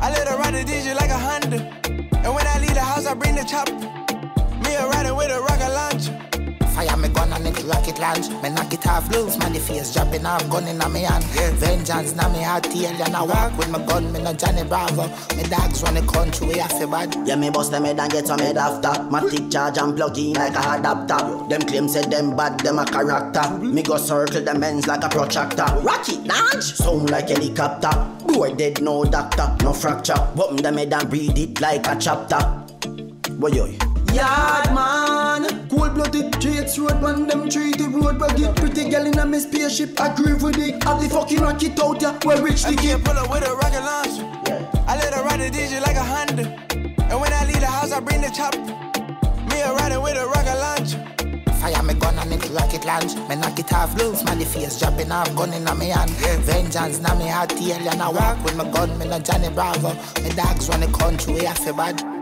[0.00, 1.58] I let her ride the DJ like a Honda.
[2.24, 3.74] And when I leave the house, I bring the chopper.
[4.62, 6.33] Me a riding with a rocket launcher.
[6.74, 8.28] Fire me gun and it rocket launch.
[8.42, 11.24] Me knock it off loose, man the face dropping off gun in me hand.
[11.60, 15.06] Vengeance na me heart tail and I walk with my gun, me no Johnny Bravo.
[15.36, 17.14] Me dogs run the country, we have to bad.
[17.26, 18.88] Yeah, me bust them head and get some head after.
[18.88, 21.48] Matic charge and plug in like a adapter.
[21.48, 23.58] Them claim say them bad, them a character.
[23.58, 25.66] Me go circle them ends like a protractor.
[25.80, 27.92] Rocket launch, sound like helicopter.
[28.26, 30.14] Boy dead, no doctor, no fracture.
[30.34, 32.40] Bump them head and breathe it like a chapter.
[33.34, 33.66] Boy, yo.
[34.14, 35.23] Yard man,
[36.14, 39.26] cold blooded traits road man them treat the road but get pretty girl in a
[39.26, 40.82] me spaceship agree with it.
[40.84, 43.04] Have the fucking rocket out ya, where rich the kid.
[43.04, 44.24] pull up with a rocket launcher.
[44.86, 46.44] I let her ride the DJ like a Honda.
[47.10, 48.58] And when I leave the house, I bring the chopper.
[49.48, 51.00] Me a riding with a rocket launcher.
[51.54, 53.14] Fire me gun and it rocket launch.
[53.28, 56.10] Me knock it off loose, man the face dropping off gun in me hand.
[56.44, 59.94] Vengeance na me heart tail and I walk with my gun, me no Johnny Bravo.
[60.22, 62.13] Me dogs run the country, we have to bad.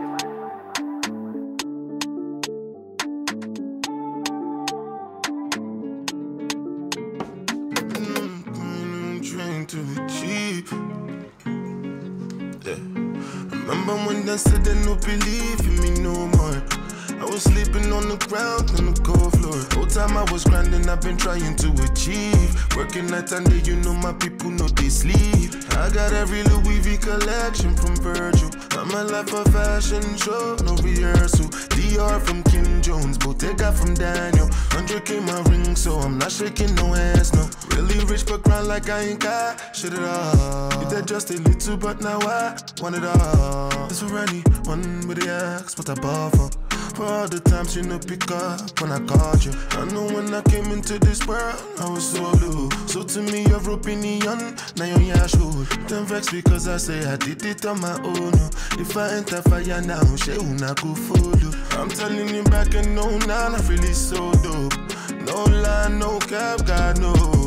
[14.33, 16.57] They said they no believe in me no more.
[17.21, 19.61] I was sleeping on the ground on the cold floor.
[19.77, 22.49] Whole time I was grinding, I've been trying to achieve.
[22.75, 25.53] Working night and day, you know my people know they sleep.
[25.77, 28.49] I got every Louis V collection from Virgil.
[28.71, 31.45] I'm a life a fashion show, no rehearsal.
[31.77, 32.41] Dior from
[32.83, 34.47] Jones, Bottega from Daniel.
[34.75, 37.49] 100k my ring, so I'm not shaking no hands, no.
[37.77, 40.83] Really rich but grind like I ain't got shit at all.
[40.83, 43.87] You did just a little, but now I want it all.
[43.87, 46.82] This for anyone with the axe, what I bought for.
[46.93, 49.51] For all the times you no pick up when I called you.
[49.71, 52.69] I know when I came into this world, I was so blue.
[52.87, 55.65] So to me, your opinion, now you're your shoe.
[55.87, 58.33] Don't vex because I say I did it on my own.
[58.79, 61.51] If I enter fire now, she will not go follow.
[61.81, 64.73] I'm telling you back and no, now I really so dope.
[65.25, 67.42] No lie, no cap, God no.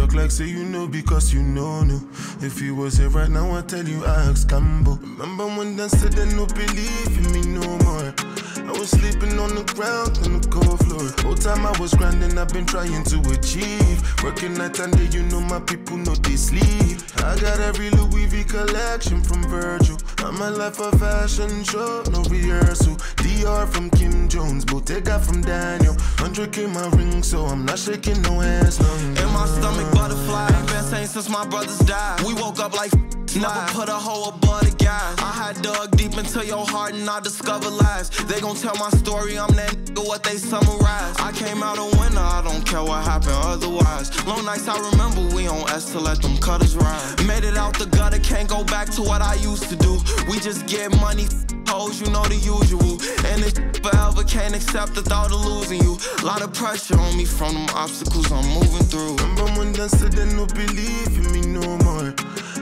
[0.00, 2.00] Talk like say you know because you know no.
[2.40, 4.98] If you was here right now, I tell you I ask Cambo.
[4.98, 8.14] Remember when they said they no believe in me no more.
[8.56, 11.04] I was sleeping on the ground on the cold floor.
[11.20, 14.24] Whole time I was grinding, I've been trying to achieve.
[14.24, 16.96] Working night and day, you know my people know they sleep.
[17.18, 19.98] I got every Louis V collection from Virgil.
[20.18, 22.96] I'm a life of fashion show, no rehearsal.
[23.20, 25.94] Dior from Kim Jones, Bottega from Daniel.
[26.22, 28.78] 100k my ring, so I'm not shaking no hands.
[28.78, 29.22] No, no.
[29.22, 30.46] In my stomach, butterfly.
[30.56, 32.20] Ain't been same since my brothers died.
[32.20, 32.92] We woke up like
[33.36, 35.14] Never put a hoe above the guys.
[35.18, 38.10] I had dug deep into your heart and I discovered lies.
[38.26, 41.14] They gon' tell my story, I'm that nigga, what they summarize.
[41.18, 44.10] I came out a winner, I don't care what happened otherwise.
[44.26, 47.26] Long nights I remember we on S to let them cutters ride.
[47.26, 50.00] Made it out the gutter, can't go back to what I used to do.
[50.28, 51.26] We just get money,
[51.68, 52.98] hoes, you know the usual.
[53.30, 55.98] And this forever can't accept the thought of losing you.
[56.24, 59.14] Lot of pressure on me from them obstacles I'm moving through.
[59.16, 62.12] Remember when they said they no believe in me no more.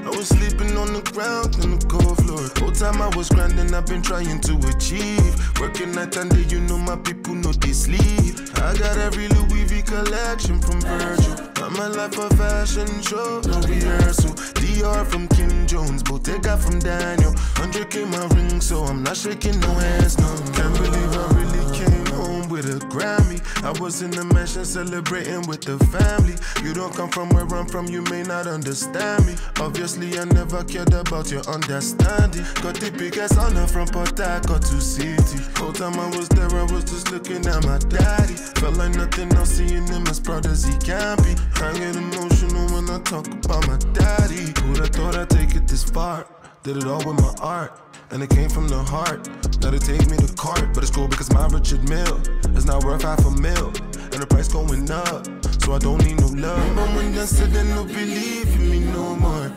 [0.04, 2.42] I was sleeping on the ground on the cold floor.
[2.58, 5.34] Whole time I was grinding, I've been trying to achieve.
[5.60, 8.36] Working night and day, you know my people know they sleep.
[8.56, 11.34] I got every Louis V collection from Virgil.
[11.62, 14.32] I'm a life of fashion show, no rehearsal.
[14.60, 17.32] Dior from Kim Jones, Bottega from Daniel.
[17.60, 20.28] 100k my ring, so I'm not shaking no hands, no.
[20.54, 21.37] Can't believe I
[22.58, 23.38] with a Grammy.
[23.62, 26.34] I was in the mansion celebrating with the family.
[26.66, 29.34] You don't come from where I'm from, you may not understand me.
[29.60, 32.44] Obviously, I never cared about your understanding.
[32.62, 35.38] Got the biggest honor from Port Harcourt to city.
[35.56, 38.34] Whole time I was there, I was just looking at my daddy.
[38.58, 41.34] Felt like nothing else, seeing him as proud as he can be.
[41.62, 44.50] I get emotional when I talk about my daddy.
[44.62, 46.26] Who'd have thought I'd take it this far?
[46.64, 47.87] Did it all with my art.
[48.10, 49.28] And it came from the heart.
[49.60, 52.16] Now they take me to court, but it's cool because my Richard Mille
[52.56, 53.68] is not worth half a mil.
[53.68, 55.26] And the price going up,
[55.62, 56.58] so I don't need no love.
[56.70, 59.52] Remember when they said they no believe in me no more.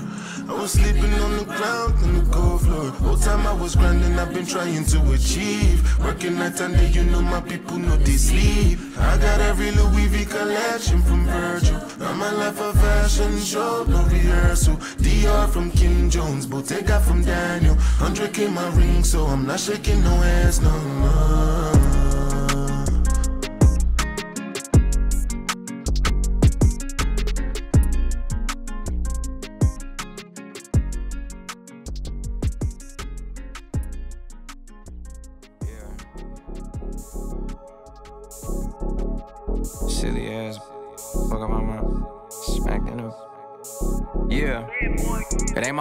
[0.50, 2.90] I was sleeping on the ground on the cold floor.
[2.92, 5.80] Whole time I was grinding, I've been trying to achieve.
[6.04, 8.80] Working night and day, you know my people know they sleep.
[8.98, 11.80] I got every Louis V collection from Virgil.
[12.02, 14.76] I'm a life of fashion show, no rehearsal.
[15.04, 17.76] Dior from Kim Jones, Bottega from Daniel.
[18.00, 21.81] 100k my ring, so I'm not shaking no hands, no, no.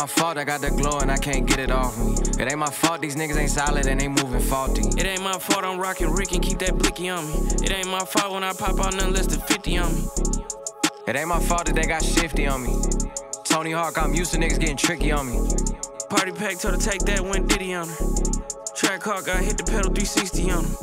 [0.00, 2.14] My fault I got the glow and I can't get it off me.
[2.40, 4.80] It ain't my fault these niggas ain't solid and they moving faulty.
[4.98, 7.34] It ain't my fault I'm rocking Rick and keep that blicky on me.
[7.62, 10.02] It ain't my fault when I pop out nothing less than 50 on me.
[11.06, 12.72] It ain't my fault that they got shifty on me.
[13.44, 15.36] Tony Hawk, I'm used to niggas getting tricky on me.
[16.08, 17.96] Party pack told her take that went Diddy on her.
[18.74, 20.76] Track Hawk, I hit the pedal 360 on him.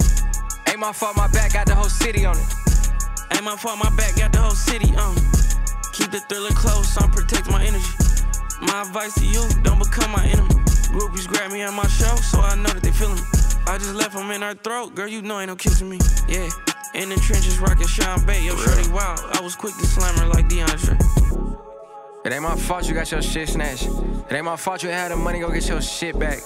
[0.70, 2.54] Ain't my fault my back got the whole city on it.
[3.34, 5.16] Ain't my fault my back got the whole city on.
[5.94, 8.07] Keep the thriller close, I'm protect my energy.
[8.62, 10.50] My advice to you, don't become my enemy.
[10.90, 13.22] Groupies grab me at my show, so I know that they feeling me.
[13.68, 16.00] I just left them in her throat, girl, you know ain't no kissing me.
[16.28, 16.50] Yeah,
[16.96, 19.20] in the trenches rockin' Sean Bay, yo, shorty wild.
[19.34, 20.98] I was quick to slam her like DeAndre.
[22.26, 23.88] It ain't my fault you got your shit snatched.
[23.88, 26.40] It ain't my fault you had the money, go get your shit back.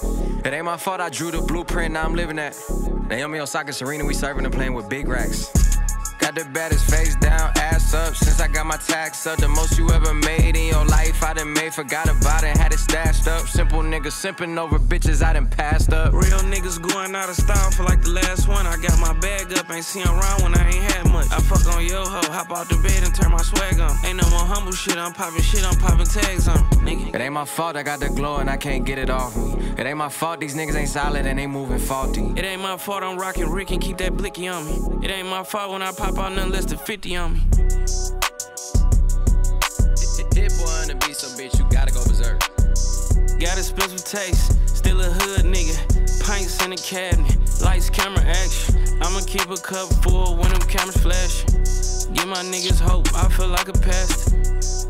[0.44, 2.54] It ain't my fault I drew the blueprint, now I'm living that.
[3.08, 5.71] Naomi Osaka, Serena, we serving and playing with big racks.
[6.22, 8.14] Got the baddest face down, ass up.
[8.14, 11.20] Since I got my tax up, the most you ever made in your life.
[11.20, 13.48] I done made, forgot about it, had it stashed up.
[13.48, 16.12] Simple niggas simping over bitches I done passed up.
[16.12, 18.68] Real niggas going out of style for like the last one.
[18.68, 21.26] I got my bag up, ain't seen around when I ain't had much.
[21.32, 23.90] I fuck on yo ho, hop out the bed and turn my swag on.
[24.04, 26.58] Ain't no more humble shit, I'm popping shit, I'm popping tags on.
[26.86, 27.16] Nigga.
[27.16, 29.54] It ain't my fault I got the glow and I can't get it off me.
[29.76, 32.32] It ain't my fault these niggas ain't solid and they moving faulty.
[32.36, 35.04] It ain't my fault I'm rocking Rick and keep that blicky on me.
[35.04, 37.40] It ain't my fault when I pop out nothing less than 50 on me.
[40.34, 42.40] Hit-Boy on the beat, so bitch, you gotta go berserk.
[43.38, 45.76] Got a special taste, still a hood nigga.
[46.24, 48.80] Pints in the cabinet, lights, camera, action.
[49.02, 51.52] I'ma keep a cup full when them cameras flashing.
[52.14, 54.40] Give my niggas hope, I feel like a pastor.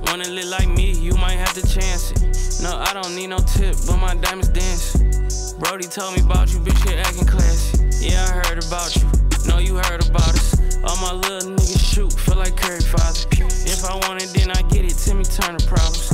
[0.06, 2.62] Wanna live like me, you might have to chance it.
[2.62, 5.54] No, I don't need no tip, but my diamonds dance.
[5.54, 7.82] Brody told me about you, bitch, you acting classy.
[7.98, 9.10] Yeah, I heard about you.
[9.48, 10.51] Know you heard about us.
[10.84, 13.20] All my little niggas shoot, feel like Curry father.
[13.64, 14.98] If I want it, then I get it.
[14.98, 16.10] Timmy Turner problems.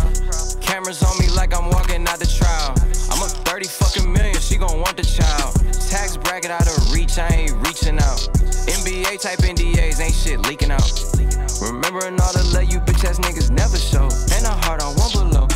[0.60, 2.76] Cameras on me like I'm walking out the trial.
[3.10, 5.54] I'm a 30 fucking million, she gon' want the child.
[5.88, 8.20] Tax bracket out of reach, I ain't reaching out.
[8.68, 10.84] NBA type NDAs, ain't shit leaking out.
[11.62, 14.04] Remembering all the love you bitch ass niggas never show.
[14.36, 15.47] And a heart on one below.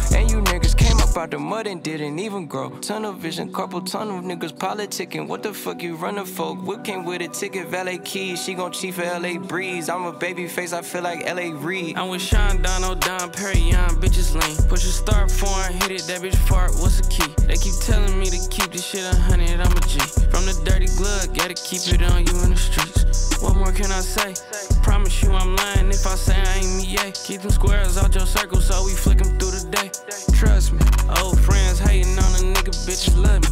[1.12, 2.70] Up out the mud and didn't even grow.
[2.80, 5.26] Tunnel vision, couple tunnel, niggas politicking.
[5.26, 6.54] What the fuck you running for?
[6.54, 8.42] Whip came with a ticket, valet keys.
[8.42, 9.88] She gon' cheat for LA Breeze.
[9.88, 11.96] I'm a baby face, I feel like LA Reid.
[11.98, 14.68] I'm with Sean Dono, oh, Don Perry, young bitches lame.
[14.68, 17.30] Push a start foreign, hit it, that bitch fart, what's the key?
[17.46, 19.98] They keep telling me to keep this shit a hundred, I'm a G.
[20.30, 23.40] From the dirty glove, gotta keep it on you in the streets.
[23.42, 24.71] What more can I say?
[24.82, 27.10] Promise you I'm lying if I say I ain't me, yeah.
[27.10, 29.90] Keep them squares out your circle so we flick them through the day.
[30.36, 30.80] Trust me,
[31.22, 33.50] old friends hating on a nigga, bitches love me.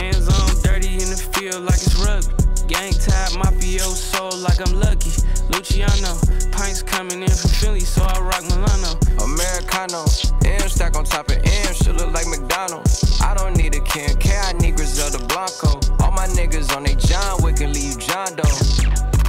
[0.00, 2.34] Hands on dirty in the field like it's rugby.
[2.66, 5.12] Gang tied mafioso like I'm lucky.
[5.50, 6.18] Luciano,
[6.50, 8.98] pints coming in from Philly, so I rock Milano.
[9.22, 10.04] Americano,
[10.44, 13.20] M stack on top of M, shit look like McDonald's.
[13.20, 15.78] I don't need a Ken K, I need Griselda Blanco.
[16.02, 19.21] All my niggas on they John Wick and leave John Doe.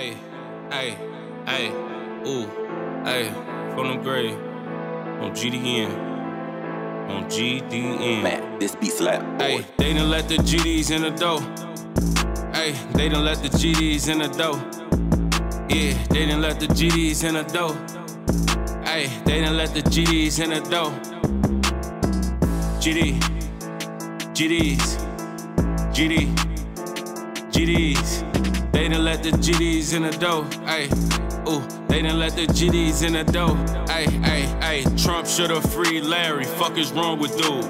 [0.00, 0.16] Hey,
[0.70, 0.96] hey,
[1.44, 1.68] hey,
[2.26, 2.46] ooh,
[3.04, 3.28] hey,
[3.74, 4.32] from them grave,
[5.20, 5.90] on GDN,
[7.10, 8.22] on GDN.
[8.22, 9.20] Man, this beat slap.
[9.38, 11.40] Hey, they done let the GDs in the dough.
[12.54, 14.56] Hey, they done let the GDs in the dough.
[15.68, 17.74] Yeah, they done let the GDs in the dough.
[18.82, 20.92] Hey, they done let the GDs in the dough.
[22.80, 23.20] GD,
[24.32, 24.96] GDs,
[25.92, 26.34] GD,
[27.52, 28.59] GDs.
[28.80, 30.88] They done let the GDs in the dough, ayy.
[31.46, 33.54] Ooh, they done let the GDs in the dough,
[33.88, 35.04] ayy, ayy, ayy.
[35.04, 37.66] Trump shoulda freed Larry, fuck is wrong with dude?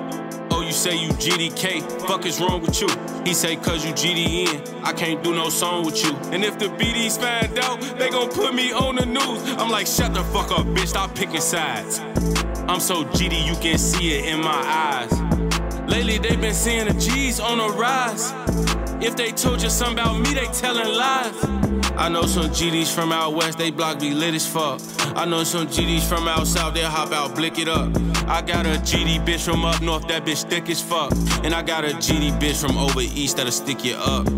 [0.53, 2.87] Oh, you say you GDK, fuck is wrong with you?
[3.25, 6.15] He say cause you GDN, I can't do no song with you.
[6.31, 9.43] And if the BDs find out, they gon' put me on the news.
[9.59, 11.99] I'm like, shut the fuck up, bitch, stop picking sides.
[12.69, 15.11] I'm so GD, you can see it in my eyes.
[15.91, 18.33] Lately, they been seeing the G's on the rise.
[19.03, 21.35] If they told you something about me, they telling lies.
[21.97, 24.79] I know some GDs from out west, they block be lit as fuck.
[25.17, 27.97] I know some GDs from out south, they hop out, blick it up.
[28.29, 31.13] I got a GD bitch from up north, that bitch thick as fuck.
[31.45, 34.29] And I got a GD bitch from over east that'll stick you up.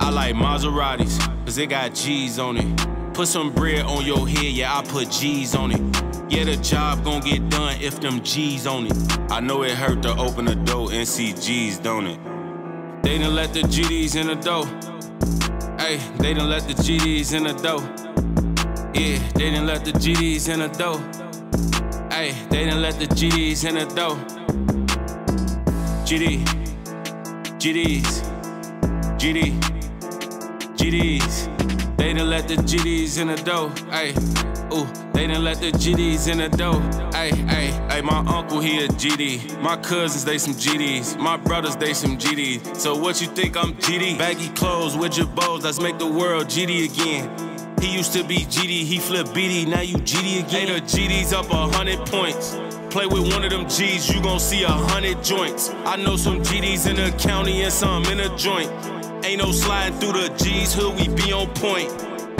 [0.00, 3.14] I like Maseratis, cause they got G's on it.
[3.14, 5.80] Put some bread on your head, yeah, I put G's on it.
[6.30, 9.30] Yeah, the job gon' get done if them G's on it.
[9.30, 12.35] I know it hurt to open the door and see G's, don't it?
[13.06, 14.64] They done let the GDs in the dough.
[15.78, 17.78] Hey, they done let the GDs in the dough.
[19.00, 20.98] Yeah, they done let the GDs in the dough.
[22.10, 24.16] Hey, they done let the GDs in the dough.
[26.04, 26.44] GD,
[27.60, 28.24] GDs,
[29.20, 29.52] GD,
[30.76, 31.85] GDs.
[32.06, 33.68] They done let the GDs in the dough.
[33.90, 34.10] Hey,
[34.72, 36.78] ooh, they done let the GDs in the dough.
[37.10, 39.60] Hey, hey, hey, my uncle, he a GD.
[39.60, 41.18] My cousins, they some GDs.
[41.18, 42.76] My brothers, they some GDs.
[42.76, 44.18] So what you think I'm GD?
[44.18, 47.76] Baggy clothes with your bows, let's make the world GD again.
[47.80, 50.68] He used to be GD, he flip BD, now you GD again.
[50.68, 52.56] Hey, the GD's up a hundred points.
[52.88, 55.70] Play with one of them G's, you gon' see a hundred joints.
[55.84, 58.70] I know some GDs in the county and some in a joint.
[59.26, 61.90] Ain't no sliding through the G's, hood, we be on point.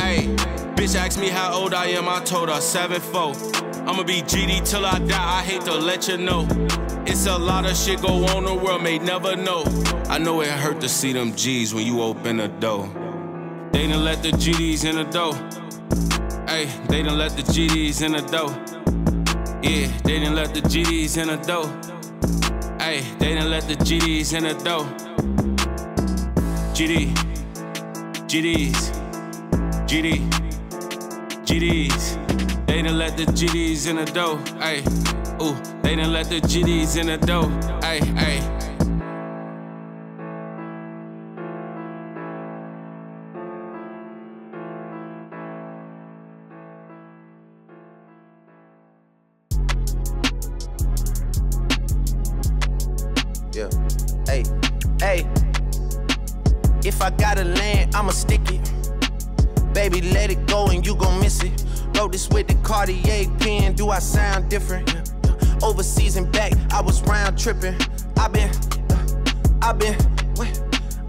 [0.01, 0.29] Hey,
[0.77, 3.89] bitch asked me how old I am, I told her 7'4.
[3.89, 6.47] I'ma be GD till I die, I hate to let you know.
[7.05, 9.65] It's a lot of shit go on, the world may never know.
[10.09, 12.89] I know it hurt to see them G's when you open the door.
[13.73, 15.35] They done let the GDs in the door.
[16.47, 18.51] Hey, they done let the GDs in the door.
[19.61, 21.67] Yeah, they done let the GDs in the door.
[22.79, 25.06] Hey, they done let the GDs in the dough.
[26.77, 27.09] GD,
[28.29, 28.93] GDs,
[29.89, 30.21] GD,
[31.47, 32.67] GDs.
[32.67, 34.37] They done let the GDs in the dough.
[34.61, 34.81] Hey,
[35.41, 37.49] ooh, they done let the GDs in the dough.
[37.81, 38.36] Hey, hey.
[56.87, 58.73] If I gotta land, I'ma stick it.
[59.75, 61.65] Baby, let it go and you gon' miss it.
[61.97, 64.89] Wrote this with the Cartier pen, do I sound different?
[65.63, 67.75] Overseas and back, I was round tripping.
[68.17, 68.51] I been,
[68.91, 69.97] uh, I been,
[70.37, 70.66] wait.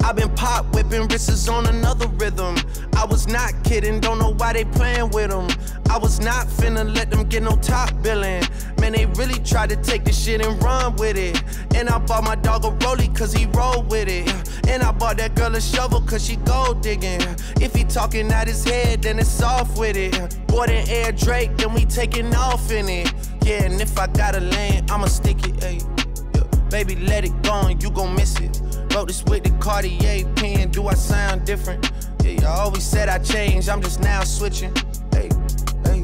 [0.07, 2.55] I been pop whipping wrists on another rhythm.
[2.95, 5.49] I was not kidding, don't know why they playing with them.
[5.89, 8.41] I was not finna let them get no top billing.
[8.79, 11.43] Man, they really tried to take the shit and run with it.
[11.75, 14.31] And I bought my dog a rollie cause he roll with it.
[14.69, 17.19] And I bought that girl a shovel cause she gold digging.
[17.59, 20.13] If he talking out his head, then it's off with it.
[20.47, 23.13] Boy, than Air Drake, then we taking off in it.
[23.43, 26.06] Yeah, and if I got a lane, I'ma stick it, ayy.
[26.69, 28.61] Baby, let it go and you gon' miss it.
[28.93, 31.91] Wrote this with the Cartier pen, do I sound different?
[32.23, 34.75] Yeah, you always said I changed, I'm just now switching.
[35.11, 35.29] Hey,
[35.85, 36.01] hey,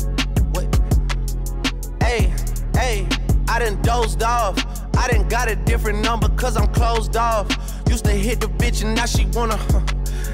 [0.54, 0.68] what?
[2.02, 2.34] Hey,
[2.74, 3.08] hey,
[3.50, 4.58] I done dozed off.
[4.98, 7.48] I done got a different number cause I'm closed off.
[7.90, 9.82] Used to hit the bitch and now she wanna, huh,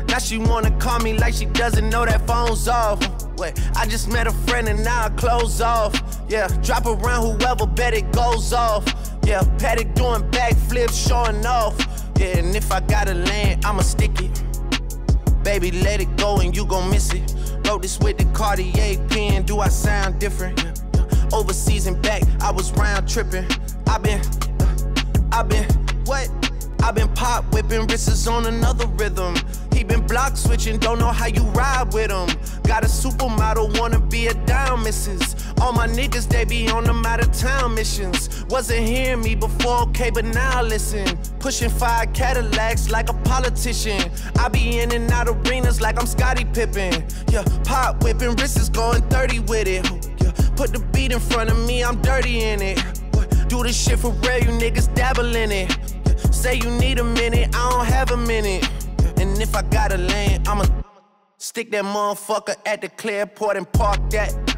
[0.08, 3.00] now she wanna call me like she doesn't know that phone's off.
[3.40, 6.00] Wait, I just met a friend and now I close off.
[6.28, 8.86] Yeah, drop around whoever bet it goes off.
[9.24, 11.78] Yeah, Patek doing backflips, showing off.
[12.18, 14.44] Yeah, and if I gotta land, I'ma stick it.
[15.44, 17.34] Baby, let it go and you gon' miss it.
[17.66, 20.60] Wrote this with the Cartier pen, do I sound different?
[21.32, 23.46] Overseas and back, I was round tripping.
[23.88, 24.22] I been,
[25.32, 25.66] I been,
[26.06, 26.30] what?
[26.84, 29.36] I been pop whipping wrists on another rhythm.
[29.74, 32.28] He been block switching, don't know how you ride with him.
[32.64, 35.36] Got a supermodel, wanna be a down missus.
[35.62, 38.46] All my niggas, they be on them out of town missions.
[38.46, 41.06] Wasn't hearing me before, okay, but now listen.
[41.40, 44.10] Pushing five Cadillacs like a politician.
[44.40, 47.04] I be in and out arenas like I'm Scottie Pippen.
[47.30, 49.86] Yeah, pop whipping wrists is going 30 with it.
[50.22, 52.82] Yeah, put the beat in front of me, I'm dirty in it.
[53.50, 55.78] Do this shit for real, you niggas dabble in it.
[56.34, 58.70] Say you need a minute, I don't have a minute.
[59.18, 60.66] And if I got a lane, I'ma
[61.38, 64.49] stick that motherfucker at the clearport and park that.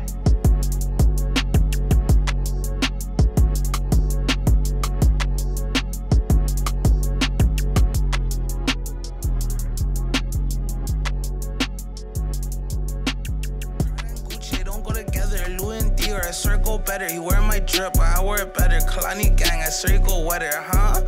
[16.32, 17.11] I swear go better.
[17.11, 18.77] He wear my drip, but I wear it better.
[18.77, 21.01] Kalani gang, I swear you go wetter, huh?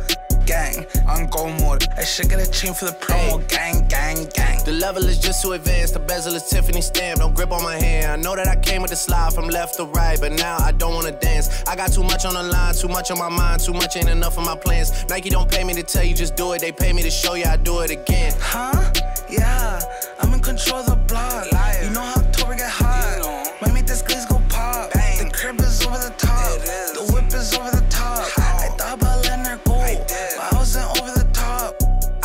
[0.44, 1.88] Gang, on go mode.
[1.96, 3.40] I should get a chain for the promo.
[3.48, 4.62] Gang, gang, gang.
[4.66, 5.94] The level is just too advanced.
[5.94, 7.20] The bezel is Tiffany stamp.
[7.20, 8.12] Don't grip on my hand.
[8.12, 10.72] I know that I came with the slide from left to right, but now I
[10.72, 11.64] don't wanna dance.
[11.66, 14.10] I got too much on the line, too much on my mind, too much ain't
[14.10, 15.08] enough of my plans.
[15.08, 16.60] Nike don't pay me to tell you just do it.
[16.60, 18.34] They pay me to show you I do it again.
[18.40, 18.92] Huh?
[19.30, 19.80] Yeah,
[20.20, 21.50] I'm in control of the block.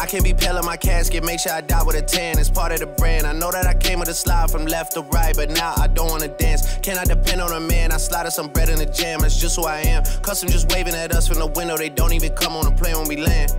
[0.09, 2.39] Can't be pale in my casket, make sure I die with a tan.
[2.39, 3.27] It's part of the brand.
[3.27, 5.85] I know that I came with a slide from left to right, but now I
[5.85, 6.77] don't wanna dance.
[6.77, 7.91] Can I depend on a man?
[7.91, 10.03] I slided some bread in the jam, that's just who I am.
[10.23, 12.97] Custom just waving at us from the window, they don't even come on the plane
[12.97, 13.51] when we land.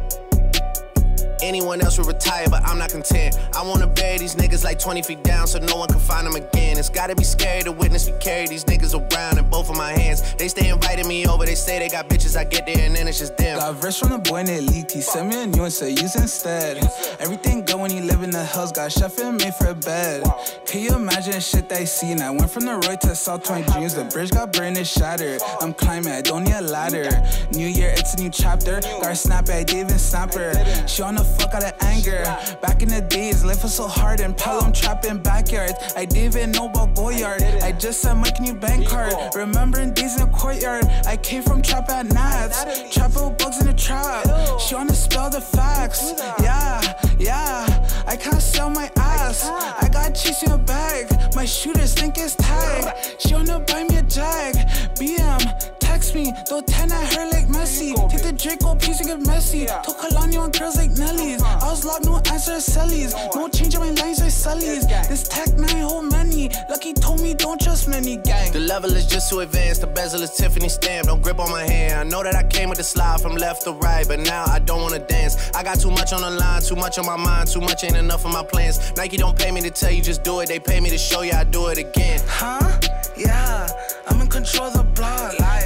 [1.43, 3.39] Anyone else would retire, but I'm not content.
[3.57, 6.37] I wanna bury these niggas like 20 feet down so no one can find them
[6.37, 6.79] again.
[6.79, 9.93] It's gotta be scary to witness me carry these niggas around in both of my
[9.93, 10.35] hands.
[10.35, 13.09] They stay inviting me over, they say they got bitches, I get there and then
[13.09, 13.59] it's just them.
[13.59, 14.91] Got verse from the boy named Leak.
[14.91, 16.79] He sent me a new and said use instead.
[17.19, 18.73] Everything good when you live in the hills.
[18.73, 20.25] Got chef and made for a bed.
[20.67, 22.21] Can you imagine shit they seen?
[22.21, 23.95] I went from the Roy to South 20 dreams.
[23.95, 25.41] The bridge got burned and shattered.
[25.61, 27.09] I'm climbing, I don't need a ladder.
[27.53, 28.81] New year, it's a new chapter.
[28.81, 30.53] Got a snap at David Snapper.
[30.87, 32.23] She on the fuck out of anger.
[32.63, 35.75] Back in the days, life was so hard and Pelham trapping backyards.
[35.97, 37.43] I didn't even know about Goyard.
[37.63, 39.15] I just said my new bank card.
[39.35, 40.85] Remembering days in the courtyard.
[41.07, 42.65] I came from trap at Nats.
[42.95, 44.27] Trapping with bugs in the trap.
[44.61, 46.13] She wanna spell the facts.
[46.43, 46.81] Yeah,
[47.19, 47.67] yeah.
[48.07, 49.45] I can't sell my ass.
[49.45, 51.35] I got cheese in a bag.
[51.35, 52.95] My shooters think it's tag.
[53.19, 54.55] She wanna buy me a jag.
[54.99, 56.33] BM, text me.
[56.47, 57.89] Throw 10 at her like Messi.
[58.11, 59.67] Take the Draco piece and get messy.
[59.67, 61.43] Told Kalani on girls like Nelly's.
[61.43, 63.13] I was locked, no answer Sally's.
[63.35, 64.87] No change on my lines like Sully's.
[65.09, 66.51] This tech nine hold many.
[66.69, 68.53] Lucky told me don't trust many gang.
[68.53, 69.81] The level is just too advanced.
[69.81, 71.09] The bezel is Tiffany stamp.
[71.09, 71.95] Don't grip on my hand.
[72.01, 74.59] I know that I came with the slide from left to right, but now I
[74.61, 75.35] don't wanna dance.
[75.55, 77.97] I got too much on the line, too much on my mind, too much ain't
[77.97, 78.77] enough of my plans.
[78.97, 80.49] Nike don't pay me to tell you just do it.
[80.49, 82.21] They pay me to show you I do it again.
[82.27, 82.81] Huh?
[83.17, 83.69] Yeah,
[84.09, 85.33] I'm in control of the block.
[85.39, 85.60] You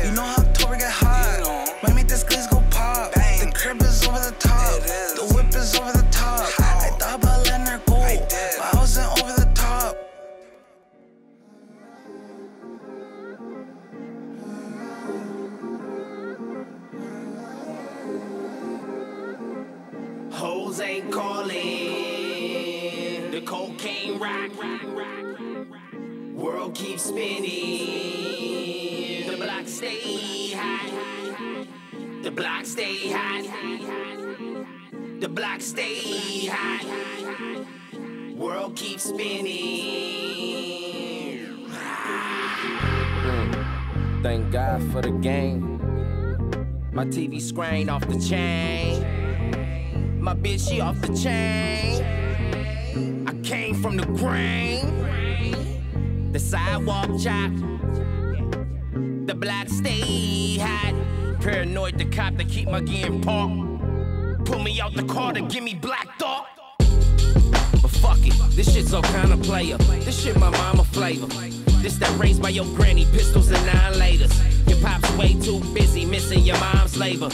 [20.94, 21.56] Hoes ain't calling.
[23.44, 24.50] cocaine rock.
[26.32, 27.50] World keeps spinning.
[29.28, 31.66] The block stay hot.
[32.22, 33.44] The block stay hot.
[35.20, 36.84] The block stay hot.
[38.36, 39.66] World keeps spinning.
[43.24, 43.52] Hmm.
[44.22, 45.80] Thank God for the game.
[46.92, 49.13] My TV screen off the chain.
[50.24, 52.02] My bitch, she off the chain.
[53.28, 54.80] I came from the grain.
[56.32, 57.52] The sidewalk chop.
[59.26, 60.94] The block stay hot.
[61.42, 64.46] Paranoid the cop to keep my game parked.
[64.46, 66.46] Pull me out the car to give me black thought.
[66.78, 69.76] But fuck it, this shit's all kind of player.
[69.76, 71.26] This shit my mama flavor.
[71.82, 74.32] This that raised by your granny, pistols and nine laters.
[74.70, 77.28] Your pop's way too busy missing your mom's labor.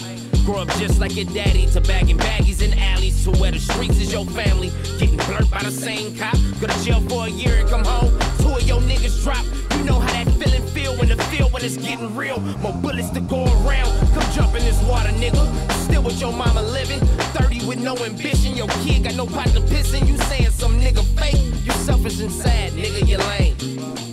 [0.45, 4.01] Grow up just like your daddy to bagging baggies in alleys to where the streets
[4.01, 4.71] is your family.
[4.99, 6.35] Getting burnt by the same cop.
[6.61, 8.11] Go to jail for a year and come home.
[8.39, 9.45] Two of your niggas drop.
[9.77, 12.41] You know how that feeling feel when the feel when it's getting real.
[12.63, 13.93] More bullets to go around.
[14.13, 15.45] Come jump in this water, nigga.
[15.85, 17.01] Still with your mama living.
[17.37, 18.57] 30 with no ambition.
[18.57, 20.07] Your kid got no pot to piss in.
[20.07, 21.41] You saying some nigga fake.
[21.65, 23.07] You selfish and sad, nigga.
[23.07, 23.57] You lame.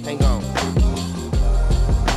[0.04, 0.42] Hang on.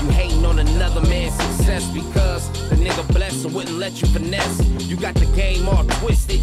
[0.04, 4.60] You hating on another man's success because nigga blessed and wouldn't let you finesse.
[4.80, 6.40] You got the game all twisted.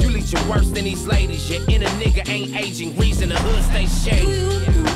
[0.00, 1.48] You leech your worse than these ladies.
[1.50, 2.96] Your inner nigga ain't aging.
[2.96, 4.95] Reason the hood stay shady.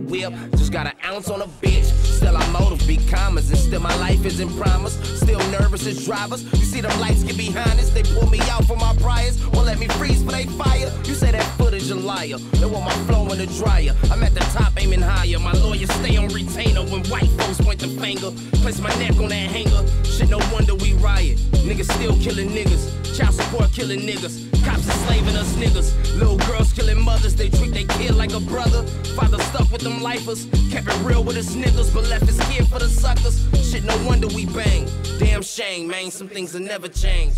[0.00, 0.32] Whip.
[0.52, 1.84] Just got an ounce on a bitch.
[1.84, 3.50] Still I motive be commas.
[3.50, 4.94] And still my life is in promise.
[5.20, 6.42] Still nervous as drivers.
[6.52, 7.90] You see them lights get behind us.
[7.90, 9.44] They pull me out for my priors.
[9.48, 10.90] Won't let me freeze for they fire.
[11.04, 12.38] You say that footage a liar.
[12.38, 13.94] They want my flow in the dryer.
[14.10, 15.38] I'm at the top aiming higher.
[15.38, 18.30] My lawyer stay on retainer when white folks point the finger.
[18.62, 19.82] Place my neck on that hanger.
[20.04, 21.38] Shit, no wonder we riot.
[21.66, 23.16] Niggas still killing niggas.
[23.16, 24.50] Child support killing niggas.
[24.64, 26.18] Cops us niggas.
[26.18, 27.34] Little girls killing mothers.
[27.34, 28.82] They treat their kid like a brother.
[29.16, 30.46] Father stuck with them lifers.
[30.70, 33.36] Kept it real with his niggas, but left his kid for the suckers.
[33.70, 34.88] Shit, no wonder we bang.
[35.18, 36.10] Damn shame, man.
[36.10, 37.34] Some things will never change.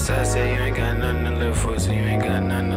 [0.00, 2.69] Southside say you ain't got nothing to live for, so you ain't got nothing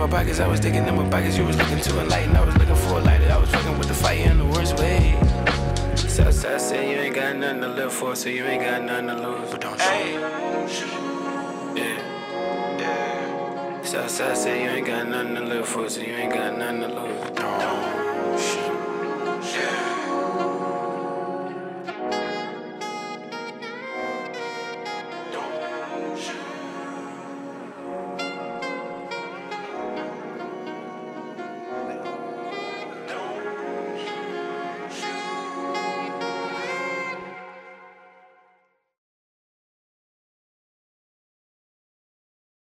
[0.00, 1.36] my pockets, I was digging in my pockets.
[1.36, 3.20] You was looking to enlighten, I was looking for a light.
[3.20, 5.14] I was fucking with the fight in the worst way.
[5.94, 9.28] Southside say you ain't got nothing to live for, so you ain't got nothing to
[9.28, 9.50] lose.
[9.50, 10.20] But don't you?
[11.82, 12.78] Yeah.
[12.78, 13.82] Yeah.
[13.82, 16.88] Southside say you ain't got nothing to live for, so you ain't got nothing to
[16.88, 17.20] lose.
[17.20, 17.99] But don't.